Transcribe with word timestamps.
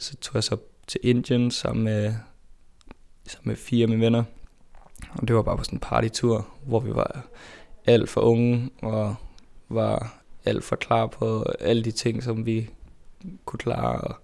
så 0.00 0.16
tog 0.16 0.34
jeg 0.34 0.44
så 0.44 0.56
til 0.86 1.00
Indien 1.02 1.50
sammen 1.50 1.84
med, 1.84 2.14
sammen 3.26 3.48
med 3.48 3.56
fire 3.56 3.82
af 3.82 3.88
mine 3.88 4.00
venner. 4.00 4.24
Og 5.12 5.28
det 5.28 5.36
var 5.36 5.42
bare 5.42 5.56
på 5.56 5.64
sådan 5.64 5.76
en 5.76 5.80
partytur, 5.80 6.48
hvor 6.66 6.80
vi 6.80 6.94
var 6.94 7.26
alt 7.86 8.08
for 8.08 8.20
unge 8.20 8.70
og 8.82 9.14
var 9.68 10.22
alt 10.44 10.64
for 10.64 10.76
klar 10.76 11.06
på 11.06 11.42
alle 11.60 11.84
de 11.84 11.90
ting, 11.90 12.22
som 12.22 12.46
vi 12.46 12.70
kunne 13.44 13.58
klare. 13.58 14.00
Og 14.00 14.14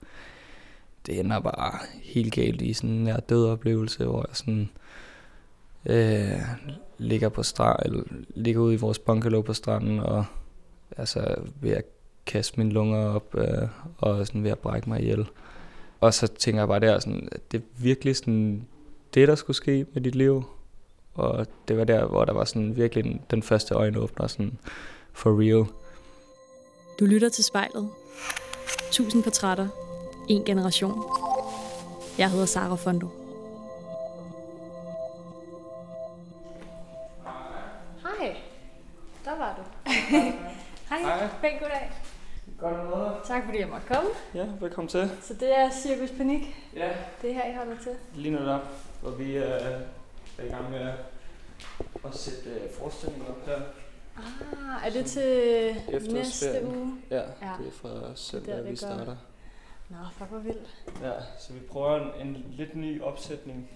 det 1.07 1.21
ender 1.21 1.41
bare 1.41 1.79
helt 2.03 2.35
galt 2.35 2.63
i 2.63 2.73
sådan 2.73 2.91
en 2.91 3.05
nær 3.05 3.17
død 3.17 3.47
oplevelse, 3.47 4.05
hvor 4.05 4.25
jeg 4.29 4.37
sådan 4.37 4.71
øh, 5.87 6.41
ligger 6.99 7.29
på 7.29 7.43
strand, 7.43 7.79
eller 7.85 8.03
ligger 8.35 8.61
ude 8.61 8.75
i 8.75 8.79
vores 8.79 8.99
bungalow 8.99 9.43
på 9.43 9.53
stranden, 9.53 10.01
og 10.01 10.25
altså 10.97 11.37
ved 11.61 11.71
at 11.71 11.85
kaste 12.27 12.59
mine 12.59 12.73
lunger 12.73 13.09
op, 13.09 13.35
øh, 13.35 13.69
og 13.99 14.27
sådan 14.27 14.45
ved 14.45 14.51
at 14.51 14.59
brække 14.59 14.89
mig 14.89 15.01
ihjel. 15.01 15.29
Og 16.01 16.15
så 16.15 16.27
tænker 16.27 16.61
jeg 16.61 16.69
bare 16.69 16.81
der, 16.81 16.99
sådan, 16.99 17.29
at 17.33 17.53
det 17.53 17.59
er 17.59 17.63
virkelig 17.79 18.17
sådan, 18.17 18.67
det, 19.15 19.29
der 19.29 19.35
skulle 19.35 19.57
ske 19.57 19.87
med 19.93 20.03
dit 20.03 20.15
liv. 20.15 20.45
Og 21.15 21.47
det 21.69 21.79
var 21.79 21.85
der, 21.85 22.07
hvor 22.07 22.25
der 22.25 22.33
var 22.33 22.45
sådan 22.45 22.77
virkelig 22.77 23.05
den, 23.05 23.21
den 23.31 23.43
første 23.43 23.75
øjenåbner, 23.75 24.27
sådan 24.27 24.59
for 25.13 25.41
real. 25.41 25.67
Du 27.01 27.05
lytter 27.05 27.29
til 27.29 27.45
spejlet. 27.45 27.91
Tusind 28.91 29.23
portrætter. 29.23 29.69
En 30.29 30.45
generation. 30.45 31.03
Jeg 32.19 32.31
hedder 32.31 32.47
Sara 32.47 32.75
Fondo. 32.75 33.09
Hej, 38.03 38.37
der 39.25 39.39
var 39.39 39.55
du. 39.57 39.91
Hej, 40.91 40.99
Hej. 41.01 41.29
pæn 41.41 41.59
goddag. 41.61 42.06
Godt 42.59 42.91
noget. 42.91 43.13
Tak 43.25 43.45
fordi 43.45 43.59
jeg 43.61 43.69
måtte 43.69 43.87
komme. 43.87 44.11
Ja, 44.35 44.47
velkommen 44.61 44.89
til. 44.89 45.11
Så 45.23 45.35
det 45.35 45.59
er 45.59 45.71
Cirkus 45.71 46.11
Panik. 46.11 46.57
Ja, 46.77 46.93
Det 47.23 47.31
er 47.31 47.35
her, 47.35 47.53
I 47.53 47.55
holder 47.57 47.77
til. 47.83 47.93
lige 48.15 48.31
nu 48.35 48.39
der, 48.39 48.59
hvor 49.03 49.11
vi 49.11 49.37
øh, 49.37 49.43
er 50.39 50.45
i 50.45 50.49
gang 50.49 50.71
med 50.71 50.93
at, 52.05 52.15
sætte 52.15 52.51
øh, 52.51 52.71
forestillingen 52.71 53.27
op 53.29 53.47
her. 53.47 53.57
Ah, 54.17 54.87
er 54.87 54.91
det 54.91 55.07
til 55.07 56.13
næste 56.13 56.67
uge? 56.67 56.95
Ja, 57.11 57.17
Ja. 57.17 57.23
det 57.59 57.67
er 57.67 57.73
fra 57.73 58.15
søndag, 58.15 58.63
vi 58.65 58.69
godt. 58.69 58.79
starter. 58.79 59.17
Nå, 59.89 59.97
fuck 60.19 60.31
hvor 60.31 60.39
vildt. 60.39 60.77
Ja, 61.03 61.13
så 61.39 61.53
vi 61.53 61.59
prøver 61.61 61.97
en, 62.21 62.29
en 62.29 62.45
lidt 62.51 62.77
ny 62.77 63.03
opsætning 63.03 63.71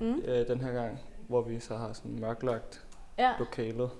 Mm. 0.00 0.22
øh, 0.24 0.48
den 0.48 0.60
her 0.60 0.72
gang, 0.72 0.98
hvor 1.28 1.40
vi 1.42 1.60
så 1.60 1.76
har 1.76 1.92
sådan 1.92 2.18
mørklagt 2.20 2.84
Ja. 3.18 3.32
lokalet. 3.38 3.90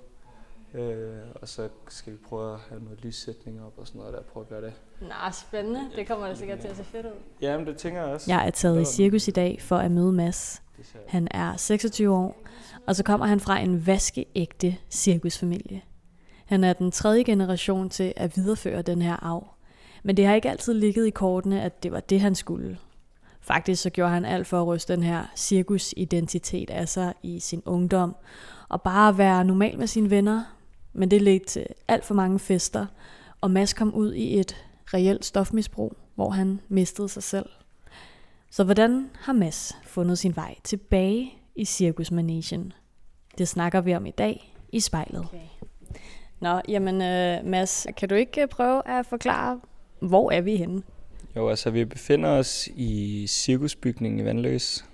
Øh, 0.73 1.17
og 1.35 1.47
så 1.47 1.69
skal 1.87 2.13
vi 2.13 2.17
prøve 2.17 2.53
at 2.53 2.59
have 2.69 2.83
noget 2.83 3.05
lyssætning 3.05 3.61
op 3.61 3.73
og 3.77 3.87
sådan 3.87 3.99
noget 3.99 4.13
der, 4.13 4.21
prøve 4.21 4.43
at 4.43 4.49
gøre 4.49 4.61
det. 4.61 4.73
Nå, 5.01 5.31
spændende. 5.31 5.81
Det 5.95 6.07
kommer 6.07 6.27
da 6.27 6.35
sikkert 6.35 6.59
til 6.59 6.67
at 6.67 6.77
se 6.77 6.83
fedt 6.83 7.05
ud. 7.05 7.11
Jamen, 7.41 7.67
det 7.67 7.77
tænker 7.77 8.01
jeg 8.01 8.13
også. 8.13 8.31
Jeg 8.31 8.47
er 8.47 8.51
taget 8.51 8.81
i 8.81 8.85
cirkus 8.85 9.27
i 9.27 9.31
dag 9.31 9.61
for 9.61 9.77
at 9.77 9.91
møde 9.91 10.11
Mads. 10.11 10.61
Han 11.07 11.27
er 11.31 11.55
26 11.57 12.15
år, 12.15 12.43
og 12.87 12.95
så 12.95 13.03
kommer 13.03 13.25
han 13.25 13.39
fra 13.39 13.59
en 13.59 13.87
vaskeægte 13.87 14.77
cirkusfamilie. 14.89 15.81
Han 16.45 16.63
er 16.63 16.73
den 16.73 16.91
tredje 16.91 17.23
generation 17.23 17.89
til 17.89 18.13
at 18.15 18.37
videreføre 18.37 18.81
den 18.81 19.01
her 19.01 19.15
arv. 19.23 19.47
Men 20.03 20.17
det 20.17 20.25
har 20.25 20.35
ikke 20.35 20.49
altid 20.49 20.73
ligget 20.73 21.07
i 21.07 21.09
kortene, 21.09 21.61
at 21.61 21.83
det 21.83 21.91
var 21.91 21.99
det, 21.99 22.21
han 22.21 22.35
skulle. 22.35 22.77
Faktisk 23.41 23.81
så 23.81 23.89
gjorde 23.89 24.11
han 24.11 24.25
alt 24.25 24.47
for 24.47 24.61
at 24.61 24.67
ryste 24.67 24.93
den 24.93 25.03
her 25.03 25.23
cirkusidentitet 25.35 26.69
af 26.69 26.89
sig 26.89 27.13
i 27.23 27.39
sin 27.39 27.61
ungdom, 27.65 28.15
og 28.69 28.81
bare 28.81 29.17
være 29.17 29.45
normal 29.45 29.77
med 29.79 29.87
sine 29.87 30.09
venner. 30.09 30.43
Men 30.93 31.11
det 31.11 31.21
ledte 31.21 31.45
til 31.45 31.65
alt 31.87 32.05
for 32.05 32.13
mange 32.13 32.39
fester, 32.39 32.85
og 33.41 33.51
Mads 33.51 33.73
kom 33.73 33.93
ud 33.93 34.13
i 34.13 34.39
et 34.39 34.65
reelt 34.93 35.25
stofmisbrug, 35.25 35.97
hvor 36.15 36.29
han 36.29 36.59
mistede 36.67 37.09
sig 37.09 37.23
selv. 37.23 37.49
Så 38.51 38.63
hvordan 38.63 39.09
har 39.19 39.33
Mads 39.33 39.77
fundet 39.83 40.19
sin 40.19 40.35
vej 40.35 40.55
tilbage 40.63 41.33
i 41.55 41.65
cirkusmanagen? 41.65 42.73
Det 43.37 43.47
snakker 43.47 43.81
vi 43.81 43.95
om 43.95 44.05
i 44.05 44.11
dag 44.11 44.55
i 44.71 44.79
spejlet. 44.79 45.19
Okay. 45.19 45.47
Nå, 46.39 46.61
jamen 46.67 47.01
øh, 47.01 47.45
Mads, 47.45 47.87
kan 47.97 48.09
du 48.09 48.15
ikke 48.15 48.41
øh, 48.41 48.47
prøve 48.47 48.87
at 48.87 49.05
forklare, 49.05 49.59
hvor 49.99 50.31
er 50.31 50.41
vi 50.41 50.55
henne? 50.55 50.83
Jo, 51.35 51.49
altså 51.49 51.69
vi 51.69 51.85
befinder 51.85 52.29
os 52.29 52.69
i 52.75 53.25
cirkusbygningen 53.27 54.19
i 54.19 54.25
Vandløs, 54.25 54.85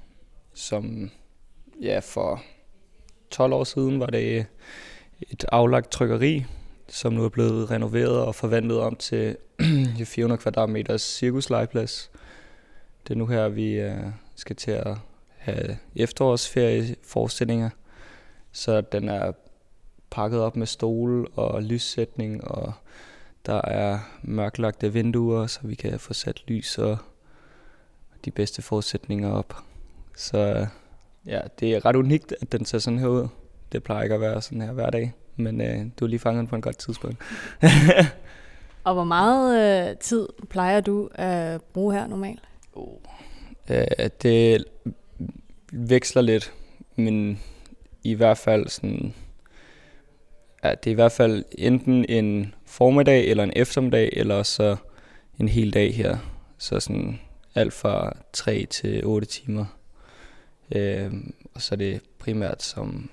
som 0.53 1.11
ja, 1.81 1.99
for 1.99 2.41
12 3.31 3.53
år 3.53 3.63
siden 3.63 3.99
var 3.99 4.05
det 4.05 4.45
et 5.21 5.45
aflagt 5.51 5.91
trykkeri, 5.91 6.45
som 6.87 7.13
nu 7.13 7.23
er 7.23 7.29
blevet 7.29 7.71
renoveret 7.71 8.19
og 8.19 8.35
forvandlet 8.35 8.79
om 8.79 8.95
til 8.95 9.37
400 10.05 10.41
kvadratmeters 10.41 11.01
cirkuslegeplads. 11.01 12.11
Det 13.07 13.13
er 13.13 13.17
nu 13.17 13.25
her, 13.25 13.49
vi 13.49 13.73
øh, 13.73 14.03
skal 14.35 14.55
til 14.55 14.71
at 14.71 14.97
have 15.37 15.77
efterårsferieforestillinger, 15.95 17.69
så 18.51 18.81
den 18.81 19.09
er 19.09 19.31
pakket 20.11 20.39
op 20.39 20.55
med 20.55 20.67
stole 20.67 21.27
og 21.27 21.63
lyssætning, 21.63 22.43
og 22.43 22.73
der 23.45 23.61
er 23.61 23.99
mørklagte 24.21 24.93
vinduer, 24.93 25.47
så 25.47 25.59
vi 25.63 25.75
kan 25.75 25.99
få 25.99 26.13
sat 26.13 26.43
lys 26.47 26.77
og 26.77 26.97
de 28.25 28.31
bedste 28.31 28.61
forudsætninger 28.61 29.31
op. 29.31 29.55
Så 30.15 30.37
øh, 30.37 30.67
ja, 31.25 31.41
det 31.59 31.75
er 31.75 31.85
ret 31.85 31.95
unikt, 31.95 32.33
at 32.41 32.51
den 32.51 32.65
ser 32.65 32.79
sådan 32.79 32.99
her 32.99 33.07
ud. 33.07 33.27
Det 33.71 33.83
plejer 33.83 34.03
ikke 34.03 34.15
at 34.15 34.21
være 34.21 34.41
sådan 34.41 34.61
her 34.61 34.71
hver 34.71 34.89
dag, 34.89 35.13
men 35.35 35.61
øh, 35.61 35.77
du 35.99 36.05
har 36.05 36.07
lige 36.07 36.19
fanget 36.19 36.49
på 36.49 36.55
en 36.55 36.61
godt 36.61 36.77
tidspunkt. 36.77 37.17
Og 38.83 38.93
hvor 38.93 39.03
meget 39.03 39.89
øh, 39.89 39.97
tid 39.97 40.27
plejer 40.49 40.81
du 40.81 41.09
at 41.15 41.61
bruge 41.61 41.93
her 41.93 42.07
normalt? 42.07 42.41
Oh. 42.73 42.97
Øh, 43.69 44.09
det 44.21 44.65
veksler 45.71 46.21
lidt, 46.21 46.53
men 46.95 47.39
i 48.03 48.13
hvert 48.13 48.37
fald 48.37 48.67
sådan... 48.67 49.13
Ja, 50.63 50.69
det 50.69 50.87
er 50.87 50.91
i 50.91 50.95
hvert 50.95 51.11
fald 51.11 51.45
enten 51.57 52.05
en 52.09 52.53
formiddag 52.65 53.27
eller 53.27 53.43
en 53.43 53.53
eftermiddag, 53.55 54.09
eller 54.13 54.43
så 54.43 54.75
en 55.39 55.47
hel 55.47 55.73
dag 55.73 55.95
her. 55.95 56.17
Så 56.57 56.79
sådan 56.79 57.19
alt 57.55 57.73
fra 57.73 58.17
3 58.33 58.65
til 58.65 59.05
8 59.05 59.27
timer. 59.27 59.65
Øh, 60.75 61.13
og 61.53 61.61
så 61.61 61.75
er 61.75 61.77
det 61.77 62.01
primært 62.19 62.63
som 62.63 63.09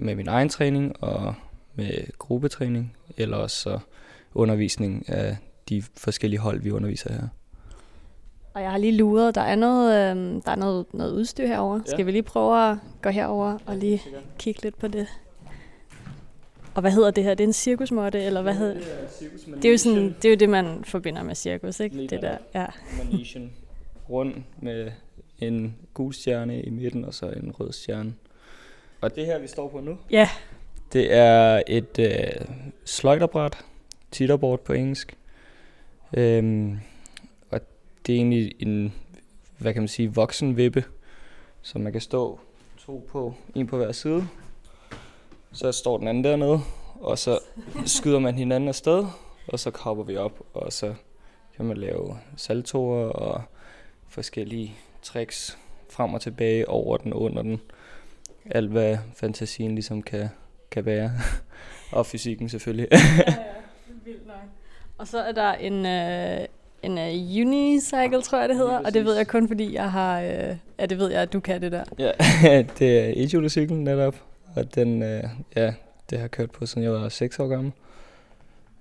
med 0.00 0.14
min 0.14 0.28
egen 0.28 0.48
træning 0.48 1.02
og 1.02 1.34
med 1.74 2.18
gruppetræning, 2.18 2.96
eller 3.16 3.36
også 3.36 3.56
så 3.56 3.78
undervisning 4.34 5.08
af 5.08 5.36
de 5.68 5.82
forskellige 5.96 6.40
hold, 6.40 6.60
vi 6.60 6.70
underviser 6.70 7.12
her. 7.12 7.28
Og 8.54 8.62
jeg 8.62 8.70
har 8.70 8.78
lige 8.78 8.96
luret, 8.96 9.34
der 9.34 9.40
er 9.40 9.56
noget, 9.56 10.16
øh, 10.16 10.42
der 10.44 10.50
er 10.50 10.56
noget, 10.56 10.86
noget 10.94 11.12
udstyr 11.12 11.46
herover. 11.46 11.80
Ja. 11.86 11.90
Skal 11.90 12.06
vi 12.06 12.10
lige 12.10 12.22
prøve 12.22 12.70
at 12.70 12.76
gå 13.02 13.08
herover 13.08 13.58
og 13.66 13.76
lige 13.76 14.02
kigge 14.38 14.62
lidt 14.62 14.78
på 14.78 14.88
det? 14.88 15.06
Og 16.74 16.80
hvad 16.80 16.90
hedder 16.90 17.10
det 17.10 17.24
her? 17.24 17.34
Det 17.34 17.44
er 17.44 17.48
en 17.48 17.52
cirkusmåtte, 17.52 18.22
eller 18.22 18.42
hvad 18.42 18.54
hedder 18.54 18.74
det? 18.74 18.84
Det 19.56 19.64
er 19.64 19.70
jo 19.70 19.78
sådan, 19.78 20.16
det 20.22 20.24
er 20.24 20.30
jo 20.30 20.36
det, 20.36 20.48
man 20.48 20.84
forbinder 20.84 21.22
med 21.22 21.34
cirkus, 21.34 21.80
ikke? 21.80 21.96
Lige 21.96 22.08
Det 22.08 22.22
der, 22.22 22.36
ja. 22.54 22.66
Manation 23.04 23.50
rund 24.10 24.34
med 24.58 24.90
en 25.38 25.76
gul 25.94 26.14
stjerne 26.14 26.62
i 26.62 26.70
midten 26.70 27.04
og 27.04 27.14
så 27.14 27.26
en 27.26 27.52
rød 27.60 27.72
stjerne. 27.72 28.14
Og 29.00 29.16
det 29.16 29.26
her, 29.26 29.38
vi 29.38 29.46
står 29.46 29.68
på 29.68 29.80
nu, 29.80 29.98
Ja, 30.10 30.28
det 30.92 31.14
er 31.14 31.62
et 31.66 31.98
øh, 31.98 32.46
sløjterbræt, 32.84 33.64
titterboard 34.10 34.60
på 34.60 34.72
engelsk. 34.72 35.16
Øhm, 36.16 36.78
og 37.50 37.60
det 38.06 38.12
er 38.12 38.16
egentlig 38.16 38.54
en, 38.58 38.94
hvad 39.58 39.72
kan 39.72 39.82
man 39.82 39.88
sige, 39.88 40.14
voksen 40.14 40.56
vippe, 40.56 40.84
som 41.62 41.80
man 41.80 41.92
kan 41.92 42.00
stå 42.00 42.40
to 42.78 43.08
på, 43.08 43.34
en 43.54 43.66
på 43.66 43.76
hver 43.76 43.92
side. 43.92 44.28
Så 45.52 45.72
står 45.72 45.98
den 45.98 46.08
anden 46.08 46.24
dernede, 46.24 46.60
og 47.00 47.18
så 47.18 47.38
skyder 47.86 48.18
man 48.18 48.34
hinanden 48.34 48.68
afsted, 48.68 49.06
og 49.48 49.58
så 49.58 49.72
hopper 49.74 50.04
vi 50.04 50.16
op, 50.16 50.40
og 50.54 50.72
så 50.72 50.94
kan 51.56 51.64
man 51.64 51.76
lave 51.76 52.18
saltoer 52.36 53.08
og 53.08 53.42
forskellige 54.08 54.74
tricks 55.02 55.58
frem 55.90 56.14
og 56.14 56.20
tilbage 56.20 56.68
over 56.68 56.96
den, 56.96 57.12
under 57.12 57.42
den. 57.42 57.60
Alt 58.50 58.70
hvad 58.70 58.98
fantasien 59.14 59.74
ligesom 59.74 60.02
kan, 60.02 60.28
kan 60.70 60.86
være. 60.86 61.12
og 61.92 62.06
fysikken 62.06 62.48
selvfølgelig. 62.48 62.88
ja, 62.92 62.98
ja. 63.18 63.34
Vildt 64.04 64.26
nok. 64.26 64.36
Og 64.98 65.08
så 65.08 65.18
er 65.18 65.32
der 65.32 65.52
en, 65.52 65.86
øh, 65.86 66.46
en 66.82 66.92
uh, 66.92 67.46
unicycle, 67.46 68.22
tror 68.22 68.38
jeg 68.38 68.48
det 68.48 68.56
hedder. 68.56 68.78
Lige 68.78 68.86
Og 68.86 68.94
det 68.94 69.04
ved 69.04 69.16
jeg 69.16 69.26
kun, 69.26 69.48
fordi 69.48 69.74
jeg 69.74 69.90
har... 69.92 70.20
Øh, 70.20 70.56
ja, 70.78 70.86
det 70.86 70.98
ved 70.98 71.10
jeg, 71.10 71.22
at 71.22 71.32
du 71.32 71.40
kan 71.40 71.62
det 71.62 71.72
der. 71.72 71.84
ja, 71.98 72.12
det 72.78 72.98
er 72.98 73.12
e-julecyklen 73.24 73.84
netop. 73.84 74.16
Og 74.56 74.74
den, 74.74 75.02
øh, 75.02 75.22
ja, 75.56 75.74
det 76.10 76.18
har 76.18 76.24
jeg 76.24 76.30
kørt 76.30 76.50
på, 76.50 76.66
siden 76.66 76.82
jeg 76.82 76.92
var 76.92 77.08
6 77.08 77.38
år 77.38 77.48
gammel. 77.48 77.72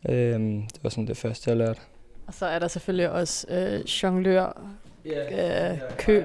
Øhm, 0.09 0.61
det 0.61 0.83
var 0.83 0.89
sådan 0.89 1.07
det 1.07 1.17
første, 1.17 1.49
jeg 1.49 1.57
lærte. 1.57 1.79
Og 2.27 2.33
så 2.33 2.45
er 2.45 2.59
der 2.59 2.67
selvfølgelig 2.67 3.09
også 3.09 3.47
øh, 3.49 3.79
jonglør, 3.79 4.61
Ja, 5.05 5.71
øh, 5.71 5.77
kø, 5.97 6.23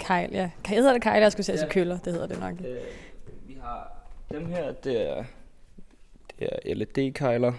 kejl, 0.00 0.30
ja. 0.32 0.50
Hedder 0.66 0.92
det 0.92 1.02
kejl? 1.02 1.22
Jeg 1.22 1.32
skulle 1.32 1.44
sige 1.46 1.56
Ja. 1.58 1.64
ja. 1.64 1.68
køller, 1.70 1.98
det 1.98 2.12
hedder 2.12 2.26
det 2.26 2.40
nok. 2.40 2.52
Øh, 2.52 2.76
vi 3.46 3.56
har 3.62 3.92
dem 4.32 4.46
her, 4.46 4.72
det 4.72 5.10
er, 5.10 5.24
det 6.38 6.48
er 6.66 6.74
LED-kejler. 6.74 7.52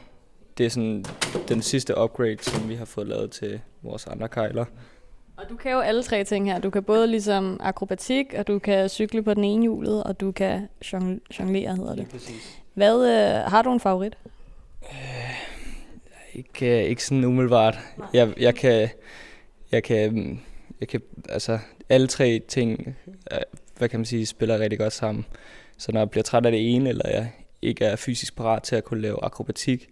Det 0.58 0.66
er 0.66 0.70
sådan 0.70 1.06
den 1.48 1.62
sidste 1.62 1.98
upgrade, 1.98 2.38
som 2.42 2.70
vi 2.70 2.76
har 2.76 2.86
fået 2.86 3.08
lavet 3.08 3.32
til 3.32 3.62
vores 3.82 4.08
andre 4.08 4.28
kejler. 4.30 4.66
Og 5.38 5.44
du 5.50 5.56
kan 5.56 5.72
jo 5.72 5.80
alle 5.80 6.04
tre 6.04 6.24
ting 6.24 6.52
her. 6.52 6.60
Du 6.60 6.70
kan 6.70 6.84
både 6.84 7.08
ligesom 7.08 7.60
akrobatik, 7.64 8.34
og 8.38 8.48
du 8.48 8.60
kan 8.60 8.90
cykle 8.90 9.24
på 9.24 9.34
den 9.34 9.44
ene 9.44 9.62
hjulet, 9.64 10.04
og 10.04 10.20
du 10.20 10.32
kan 10.32 10.68
jonglere, 10.94 11.76
hedder 11.76 11.96
det. 11.96 12.10
præcis. 12.10 12.62
Hvad, 12.74 13.06
øh, 13.06 13.52
har 13.52 13.62
du 13.62 13.74
en 13.74 13.80
favorit? 13.80 14.18
Øh, 14.84 15.36
ikke, 16.34 16.88
ikke 16.88 17.04
sådan 17.04 17.24
umiddelbart. 17.24 17.78
Jeg, 18.14 18.34
jeg 18.40 18.56
kan, 18.56 18.90
jeg 19.72 19.84
kan, 19.84 20.42
jeg 20.80 20.88
kan, 20.88 21.02
altså 21.30 21.60
alle 21.90 22.08
tre 22.08 22.42
ting, 22.48 22.98
øh, 23.31 23.40
hvad 23.78 23.90
kan 23.90 24.00
man 24.00 24.06
sige, 24.06 24.26
spiller 24.26 24.60
rigtig 24.60 24.80
godt 24.80 24.94
sammen. 24.94 25.26
Så 25.78 25.92
når 25.92 26.00
jeg 26.00 26.10
bliver 26.10 26.24
træt 26.24 26.46
af 26.46 26.52
det 26.52 26.76
ene, 26.76 26.90
eller 26.90 27.10
jeg 27.10 27.31
ikke 27.62 27.86
er 27.86 27.96
fysisk 27.96 28.36
parat 28.36 28.64
til 28.64 28.76
at 28.76 28.84
kunne 28.84 29.02
lave 29.02 29.24
akrobatik, 29.24 29.90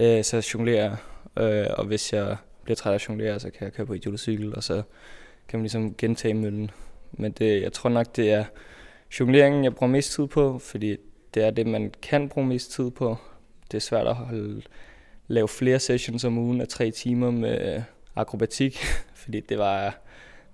øh, 0.00 0.24
så 0.24 0.50
jonglerer 0.54 0.82
jeg. 0.82 0.96
Øh, 1.44 1.66
og 1.78 1.84
hvis 1.84 2.12
jeg 2.12 2.36
bliver 2.64 2.76
træt 2.76 2.90
af 2.90 2.94
at 2.94 3.08
jonglere, 3.08 3.40
så 3.40 3.50
kan 3.50 3.64
jeg 3.64 3.72
køre 3.72 3.86
på 3.86 3.94
et 3.94 4.52
og 4.56 4.62
så 4.62 4.82
kan 5.48 5.58
man 5.58 5.62
ligesom 5.62 5.94
gentage 5.94 6.34
møllen. 6.34 6.70
Men 7.12 7.32
det, 7.32 7.62
jeg 7.62 7.72
tror 7.72 7.90
nok, 7.90 8.16
det 8.16 8.32
er 8.32 8.44
jongleringen, 9.20 9.64
jeg 9.64 9.74
bruger 9.74 9.92
mest 9.92 10.12
tid 10.12 10.26
på, 10.26 10.58
fordi 10.58 10.96
det 11.34 11.44
er 11.44 11.50
det, 11.50 11.66
man 11.66 11.92
kan 12.02 12.28
bruge 12.28 12.46
mest 12.46 12.72
tid 12.72 12.90
på. 12.90 13.16
Det 13.70 13.76
er 13.76 13.80
svært 13.80 14.06
at 14.06 14.14
holde, 14.14 14.62
lave 15.28 15.48
flere 15.48 15.78
sessions 15.78 16.24
om 16.24 16.38
ugen 16.38 16.60
af 16.60 16.68
tre 16.68 16.90
timer 16.90 17.30
med 17.30 17.82
akrobatik, 18.16 18.78
fordi 19.22 19.40
det 19.40 19.58
var 19.58 19.98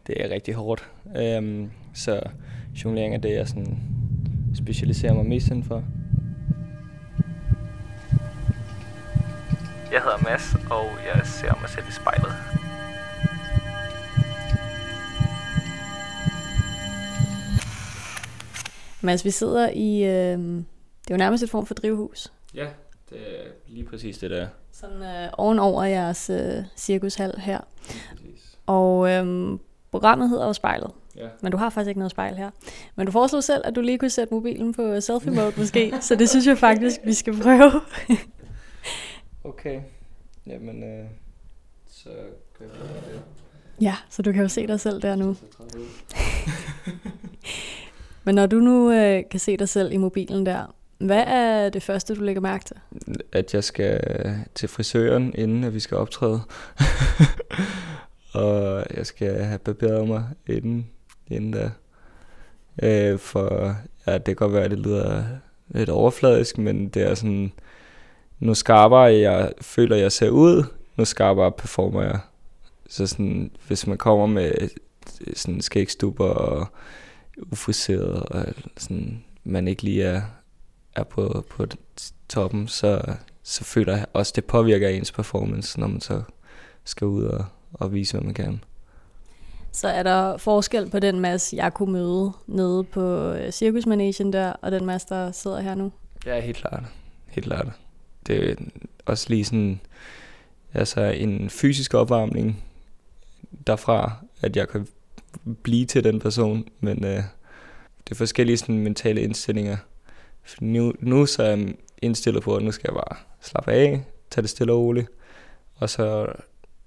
det 0.07 0.25
er 0.25 0.31
rigtig 0.31 0.55
hårdt. 0.55 0.91
Um, 1.39 1.71
så 1.95 2.21
jonglering 2.85 3.15
er 3.15 3.19
det, 3.19 3.33
jeg 3.33 3.49
sådan 3.49 3.79
specialiserer 4.55 5.13
mig 5.13 5.27
mest 5.27 5.49
indenfor. 5.49 5.85
Jeg 9.93 10.03
hedder 10.03 10.31
Mads, 10.31 10.55
og 10.71 10.87
jeg 11.07 11.27
ser 11.27 11.61
mig 11.61 11.71
selv 11.71 11.89
i 11.89 11.93
spejlet. 11.93 12.33
Mads, 19.03 19.25
vi 19.25 19.31
sidder 19.31 19.71
i, 19.75 20.05
øh, 20.05 20.39
det 20.39 21.11
er 21.11 21.15
jo 21.15 21.17
nærmest 21.17 21.43
et 21.43 21.51
form 21.51 21.67
for 21.67 21.75
drivhus. 21.75 22.33
Ja, 22.55 22.69
det 23.11 23.19
er 23.19 23.51
lige 23.69 23.85
præcis 23.85 24.19
det 24.19 24.31
der. 24.31 24.49
Sådan 24.81 25.03
øh, 25.03 25.29
ovenover 25.33 25.85
jeres 25.85 26.31
øh, 26.31 26.65
cirkushal 26.77 27.39
her. 27.39 27.61
Og 28.67 29.11
øh, 29.11 29.59
programmet 29.91 30.29
hedder 30.29 30.47
jo 30.47 30.53
Spejlet. 30.53 30.91
Ja. 31.17 31.29
Men 31.41 31.53
du 31.53 31.59
har 31.59 31.71
faktisk 31.71 31.89
ikke 31.89 31.99
noget 31.99 32.11
spejl 32.11 32.35
her. 32.35 32.51
Men 32.97 33.07
du 33.07 33.13
foreslog 33.13 33.45
selv, 33.45 33.63
at 33.65 33.77
du 33.77 33.81
lige 33.81 33.99
kunne 33.99 34.11
sætte 34.11 34.35
mobilen 34.35 34.75
på 34.75 35.01
selfie 35.01 35.31
mode 35.31 35.53
måske, 35.61 35.93
så 36.01 36.15
det 36.15 36.29
synes 36.29 36.47
jeg 36.47 36.59
faktisk, 36.59 37.01
vi 37.05 37.13
skal 37.13 37.43
prøve. 37.43 37.73
okay. 39.51 39.81
Jamen, 40.47 40.83
øh, 40.83 41.05
så 41.87 42.09
kan 42.59 42.67
jeg 42.67 42.71
prøve 42.71 43.15
det. 43.15 43.23
Ja, 43.81 43.97
så 44.11 44.23
du 44.23 44.33
kan 44.33 44.43
jo 44.43 44.49
se 44.49 44.67
dig 44.67 44.81
selv 44.81 45.03
der 45.03 45.17
nu. 45.17 45.35
Men 48.25 48.35
når 48.35 48.47
du 48.47 48.57
nu 48.57 48.93
øh, 48.93 49.23
kan 49.31 49.41
se 49.41 49.57
dig 49.57 49.69
selv 49.69 49.93
i 49.93 49.97
mobilen 49.97 50.47
der, 50.47 50.75
hvad 51.01 51.25
er 51.27 51.69
det 51.69 51.83
første, 51.83 52.15
du 52.15 52.23
lægger 52.23 52.43
mærke 52.43 52.65
til? 52.65 52.77
At 53.33 53.55
jeg 53.55 53.65
skal 53.65 54.01
til 54.55 54.69
frisøren, 54.69 55.35
inden 55.35 55.65
at 55.65 55.75
vi 55.75 55.81
skal 55.81 55.97
optræde. 55.97 56.41
og 58.33 58.85
jeg 58.97 59.07
skal 59.07 59.35
have 59.45 59.59
barberet 59.59 60.09
mig 60.09 60.25
inden, 60.47 60.91
inden 61.31 61.51
da. 61.51 61.71
Øh, 62.83 63.19
for 63.19 63.77
ja, 64.07 64.15
det 64.15 64.25
kan 64.25 64.37
godt 64.37 64.53
være, 64.53 64.65
at 64.65 64.71
det 64.71 64.79
lyder 64.79 65.25
lidt 65.69 65.89
overfladisk, 65.89 66.59
men 66.59 66.89
det 66.89 67.03
er 67.03 67.15
sådan, 67.15 67.53
nu 68.39 68.55
skarpere 68.55 69.15
jeg 69.15 69.53
føler, 69.61 69.97
jeg 69.97 70.13
ser 70.13 70.31
ud, 70.31 70.65
nu 70.97 71.05
skarpere 71.05 71.53
performer 71.53 72.03
jeg. 72.03 72.19
Så 72.89 73.07
sådan, 73.07 73.51
hvis 73.67 73.87
man 73.87 73.99
kommer 73.99 74.27
med 74.27 74.53
sådan 75.35 75.61
skægstuber 75.61 76.29
og 76.29 76.67
ufriseret, 77.53 78.23
og 78.23 78.47
sådan, 78.77 79.25
man 79.45 79.69
ikke 79.69 79.83
lige 79.83 80.03
er, 80.03 80.23
er 80.95 81.05
på, 81.05 81.45
på 81.51 81.67
toppen, 82.29 82.69
så, 82.69 83.03
så 83.43 83.65
føler 83.65 83.97
jeg 83.97 84.07
også, 84.13 84.33
det 84.37 84.45
påvirker 84.45 84.89
ens 84.89 85.13
performance, 85.13 85.81
når 85.81 85.87
man 85.87 86.01
så 86.01 86.23
skal 86.85 87.07
ud 87.07 87.25
og, 87.25 87.45
og 87.73 87.93
vise, 87.93 88.13
hvad 88.13 88.25
man 88.25 88.35
kan. 88.35 88.65
Så 89.73 89.89
er 89.89 90.03
der 90.03 90.37
forskel 90.37 90.91
på 90.91 90.99
den 90.99 91.21
masse, 91.21 91.57
jeg 91.57 91.75
kunne 91.75 91.93
møde 91.93 92.33
nede 92.47 92.85
på 92.85 93.33
øh, 93.33 93.53
cirkusmanagen 93.53 94.33
der, 94.33 94.53
og 94.53 94.73
den 94.73 94.85
masse, 94.87 95.09
der 95.09 95.33
sidder 95.33 95.61
her 95.61 95.75
nu? 95.75 95.93
Ja, 96.27 96.41
helt 96.41 96.57
klart. 96.57 96.83
Helt 97.27 97.47
klart. 97.47 97.67
Det 98.27 98.51
er 98.51 98.55
også 99.07 99.27
lige 99.29 99.45
sådan, 99.45 99.81
altså 100.75 101.01
en 101.01 101.51
fysisk 101.51 101.95
opvarmning 101.95 102.65
derfra, 103.67 104.13
at 104.41 104.57
jeg 104.57 104.69
kan 104.69 104.87
blive 105.63 105.87
til 105.87 106.05
den 106.05 106.21
person, 106.21 106.65
men 106.81 107.05
øh, 107.05 107.23
det 108.05 108.11
er 108.11 108.15
forskellige 108.15 108.57
sådan, 108.57 108.79
mentale 108.79 109.21
indstillinger. 109.21 109.77
For 110.43 110.65
nu, 110.65 110.93
nu 111.01 111.27
så 111.27 111.43
er 111.43 111.47
jeg 111.47 111.75
indstillet 112.03 112.43
på, 112.43 112.57
at 112.57 112.63
nu 112.63 112.73
skal 112.73 112.89
jeg 112.89 112.95
bare 112.95 113.19
slappe 113.41 113.73
af, 113.73 114.05
tage 114.31 114.43
det 114.43 114.51
stille 114.51 114.73
og 114.73 114.79
roligt, 114.79 115.09
og 115.77 115.91
så 115.91 116.27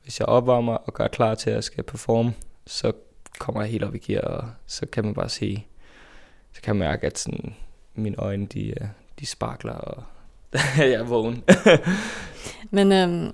hvis 0.03 0.19
jeg 0.19 0.27
opvarmer 0.27 0.73
og 0.73 0.93
gør 0.93 1.07
klar 1.07 1.35
til, 1.35 1.49
at 1.49 1.55
jeg 1.55 1.63
skal 1.63 1.83
performe, 1.83 2.33
så 2.67 2.91
kommer 3.39 3.61
jeg 3.61 3.71
helt 3.71 3.83
op 3.83 3.95
i 3.95 3.97
gear, 3.97 4.21
og 4.21 4.49
så 4.65 4.85
kan 4.85 5.05
man 5.05 5.13
bare 5.13 5.29
se, 5.29 5.65
så 6.53 6.61
kan 6.61 6.75
man 6.75 6.87
mærke, 6.87 7.07
at 7.07 7.17
sådan, 7.17 7.55
mine 7.95 8.15
øjne, 8.17 8.45
de, 8.45 8.67
øh, 8.67 8.87
de 9.19 9.25
sparkler, 9.25 9.73
og 9.73 10.03
jeg 10.77 10.93
er 10.93 11.03
vågen. 11.03 11.43
men, 12.77 12.91
øhm, 12.91 13.31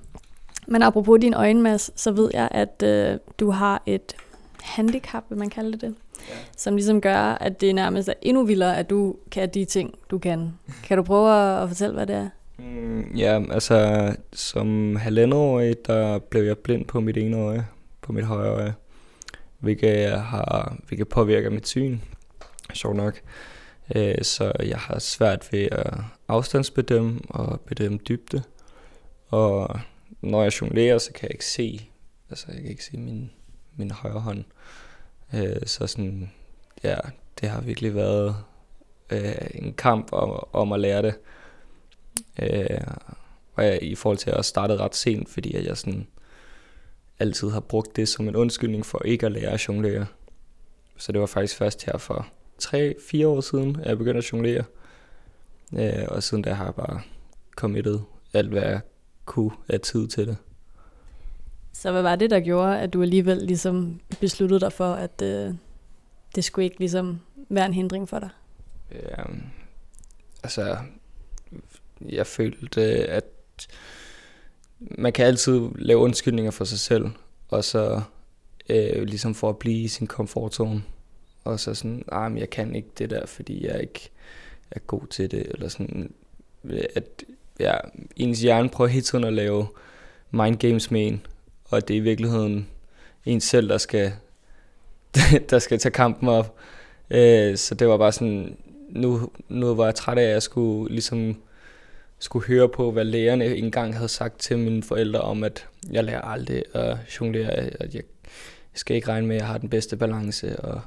men 0.68 0.82
apropos 0.82 1.20
din 1.22 1.34
øjenmasse, 1.34 1.92
så 1.96 2.12
ved 2.12 2.30
jeg, 2.34 2.48
at 2.52 2.84
øh, 2.84 3.20
du 3.40 3.52
har 3.52 3.84
et 3.86 4.16
handicap, 4.62 5.24
vil 5.30 5.38
man 5.38 5.50
kalde 5.50 5.72
det 5.72 5.82
det, 5.82 5.96
ja. 6.30 6.34
som 6.58 6.76
ligesom 6.76 7.02
gør, 7.02 7.18
at 7.18 7.62
det 7.62 7.76
nærmest 7.76 8.10
er 8.10 8.14
endnu 8.22 8.46
vildere, 8.46 8.78
at 8.78 8.90
du 8.90 9.16
kan 9.32 9.50
de 9.50 9.66
ting, 9.66 9.96
du 10.12 10.18
kan. 10.18 10.54
Kan 10.84 10.98
du 10.98 11.04
prøve 11.04 11.62
at 11.62 11.68
fortælle, 11.68 11.94
hvad 11.96 12.08
det 12.08 12.16
er? 12.16 12.30
Mm, 12.60 13.16
ja, 13.16 13.42
altså 13.52 14.16
som 14.34 14.96
halvandet 14.96 15.88
der 15.88 16.20
blev 16.20 16.44
jeg 16.44 16.58
blind 16.58 16.86
på 16.86 17.00
mit 17.00 17.18
ene 17.18 17.38
øje, 17.38 17.66
på 18.02 18.14
mit 18.14 18.26
højre 18.26 18.52
øje, 18.52 18.74
hvilket, 19.60 20.12
har, 20.12 20.78
hvilket 20.88 21.08
påvirker 21.08 21.50
mit 21.50 21.68
syn, 21.68 22.00
sjov 22.74 22.94
nok. 22.94 23.22
Øh, 23.96 24.16
så 24.22 24.52
jeg 24.60 24.78
har 24.78 25.00
svært 25.00 25.48
ved 25.52 25.68
at 25.72 25.94
afstandsbedømme 26.28 27.20
og 27.30 27.62
bedømme 27.62 27.98
dybde. 27.98 28.44
Og 29.28 29.80
når 30.22 30.44
jeg 30.44 30.62
jonglerer, 30.62 30.98
så 30.98 31.14
kan 31.14 31.24
jeg 31.24 31.32
ikke 31.32 31.46
se, 31.46 31.90
altså 32.30 32.46
jeg 32.48 32.62
kan 32.62 32.72
ikke 32.72 32.86
se 32.86 32.98
min, 32.98 33.32
min 33.76 33.92
højre 33.92 34.20
hånd. 34.20 34.40
Øh, 34.40 34.44
Øh, 35.34 35.66
så 35.66 35.88
sådan, 35.88 36.32
ja, 36.84 36.98
det 37.42 37.50
har 37.50 37.62
virkelig 37.62 37.96
været 37.96 38.36
øh, 39.10 39.36
en 39.54 39.74
kamp 39.74 40.14
om, 40.14 40.48
om 40.54 40.72
at 40.72 40.80
lære 40.80 41.02
det. 41.02 41.16
Øh, 42.42 42.82
og 43.56 43.66
jeg, 43.66 43.84
i 43.84 43.96
forhold 43.96 44.18
til 44.18 44.30
at 44.30 44.46
starte 44.46 44.78
ret 44.78 44.96
sent, 44.96 45.30
fordi 45.30 45.56
at 45.56 45.66
jeg 45.66 45.78
sådan 45.78 46.08
altid 47.20 47.50
har 47.50 47.60
brugt 47.60 47.96
det 47.96 48.08
som 48.08 48.28
en 48.28 48.36
undskyldning 48.36 48.86
for 48.86 49.02
ikke 49.06 49.26
at 49.26 49.32
lære 49.32 49.52
at 49.52 49.68
jonglere. 49.68 50.06
Så 50.98 51.12
det 51.12 51.22
var 51.22 51.28
faktisk 51.28 51.58
først 51.58 51.86
her 51.86 51.98
for 51.98 52.28
3-4 52.64 53.26
år 53.26 53.42
siden, 53.42 53.80
at 53.80 53.88
jeg 53.88 53.98
begyndte 53.98 54.18
at 54.18 54.32
jonglere. 54.34 54.64
Øh, 55.74 56.06
og 56.08 56.24
siden 56.24 56.44
da 56.44 56.54
har 56.54 56.66
jeg 56.66 56.76
bare 56.76 57.02
committet 57.56 58.04
alt, 58.34 58.50
hvad 58.50 58.62
jeg 58.62 58.80
kunne 59.26 59.52
af 59.70 59.82
tid 59.82 60.08
til 60.08 60.28
det. 60.28 60.38
Så 61.80 61.92
hvad 61.92 62.02
var 62.02 62.16
det, 62.16 62.30
der 62.30 62.40
gjorde, 62.40 62.80
at 62.80 62.94
du 62.94 63.02
alligevel 63.02 63.38
ligesom 63.38 64.00
besluttede 64.20 64.60
dig 64.60 64.74
for, 64.74 64.94
at 64.94 65.22
øh, 65.24 65.54
det 66.36 66.44
skulle 66.44 66.66
ikke 66.66 66.80
ligesom 66.80 67.20
være 67.50 67.66
en 67.66 67.74
hindring 67.74 68.10
for 68.10 68.20
dig? 68.20 68.30
Ja, 68.92 69.24
altså, 70.44 70.78
jeg 72.02 72.28
følte, 72.28 72.82
at 73.08 73.24
man 74.80 75.14
kan 75.14 75.26
altid 75.26 75.70
lave 75.76 76.00
undskyldninger 76.00 76.52
for 76.52 76.66
sig 76.66 76.80
selv, 76.80 77.06
og 77.50 77.64
så 77.64 78.02
øh, 78.70 79.04
ligesom 79.04 79.36
for 79.36 79.50
at 79.50 79.58
blive 79.58 79.84
i 79.84 79.88
sin 79.88 80.08
komfortzone. 80.08 80.84
Og 81.44 81.60
så 81.60 81.74
sådan, 81.74 82.04
ah, 82.12 82.32
men 82.32 82.40
jeg 82.40 82.50
kan 82.50 82.76
ikke 82.76 82.90
det 82.98 83.10
der, 83.10 83.26
fordi 83.26 83.68
jeg 83.68 83.82
ikke 83.82 84.10
er 84.72 84.80
god 84.80 85.08
til 85.08 85.32
det, 85.32 85.48
eller 85.48 85.68
sådan, 85.68 86.14
at 86.96 87.24
ja, 87.60 87.74
ens 88.16 88.42
hjerne 88.42 88.70
prøver 88.70 88.90
hele 88.90 89.04
tiden 89.04 89.24
at 89.24 89.34
lave 89.34 89.68
mind 90.32 90.58
games 90.58 90.92
med 90.92 91.08
en, 91.08 91.26
og 91.70 91.88
det 91.88 91.94
er 91.94 91.98
i 91.98 92.04
virkeligheden 92.04 92.68
en 93.26 93.42
selv, 93.42 93.70
der 93.70 93.78
skal, 93.78 94.12
der 95.50 95.60
skal 95.60 95.80
tage 95.80 95.92
kampen 95.92 96.30
op. 96.30 96.56
Øh, 97.10 97.58
så 97.58 97.76
det 97.76 97.88
var 97.88 97.98
bare 97.98 98.12
sådan, 98.12 98.58
nu, 98.90 99.30
nu 99.50 99.76
var 99.76 99.86
jeg 99.86 99.96
træt 99.96 100.18
af, 100.18 100.24
at 100.24 100.30
jeg 100.30 100.44
skulle 100.44 100.94
ligesom 100.94 101.42
skulle 102.20 102.48
høre 102.48 102.70
på, 102.70 102.92
hvad 102.92 103.06
lægerne 103.06 103.56
engang 103.56 103.96
havde 103.96 104.10
sagt 104.10 104.40
til 104.40 104.60
mine 104.60 104.84
forældre 104.84 105.22
om, 105.22 105.44
at 105.44 105.68
jeg 105.92 106.04
lærer 106.04 106.22
aldrig 106.22 106.64
at 106.74 106.98
jonglere, 107.20 107.52
at 107.52 107.96
jeg 107.96 108.04
skal 108.74 108.96
ikke 108.96 109.08
regne 109.08 109.28
med, 109.28 109.36
at 109.36 109.40
jeg 109.40 109.48
har 109.48 109.58
den 109.58 109.70
bedste 109.70 109.98
balance, 109.98 110.60
og 110.60 110.82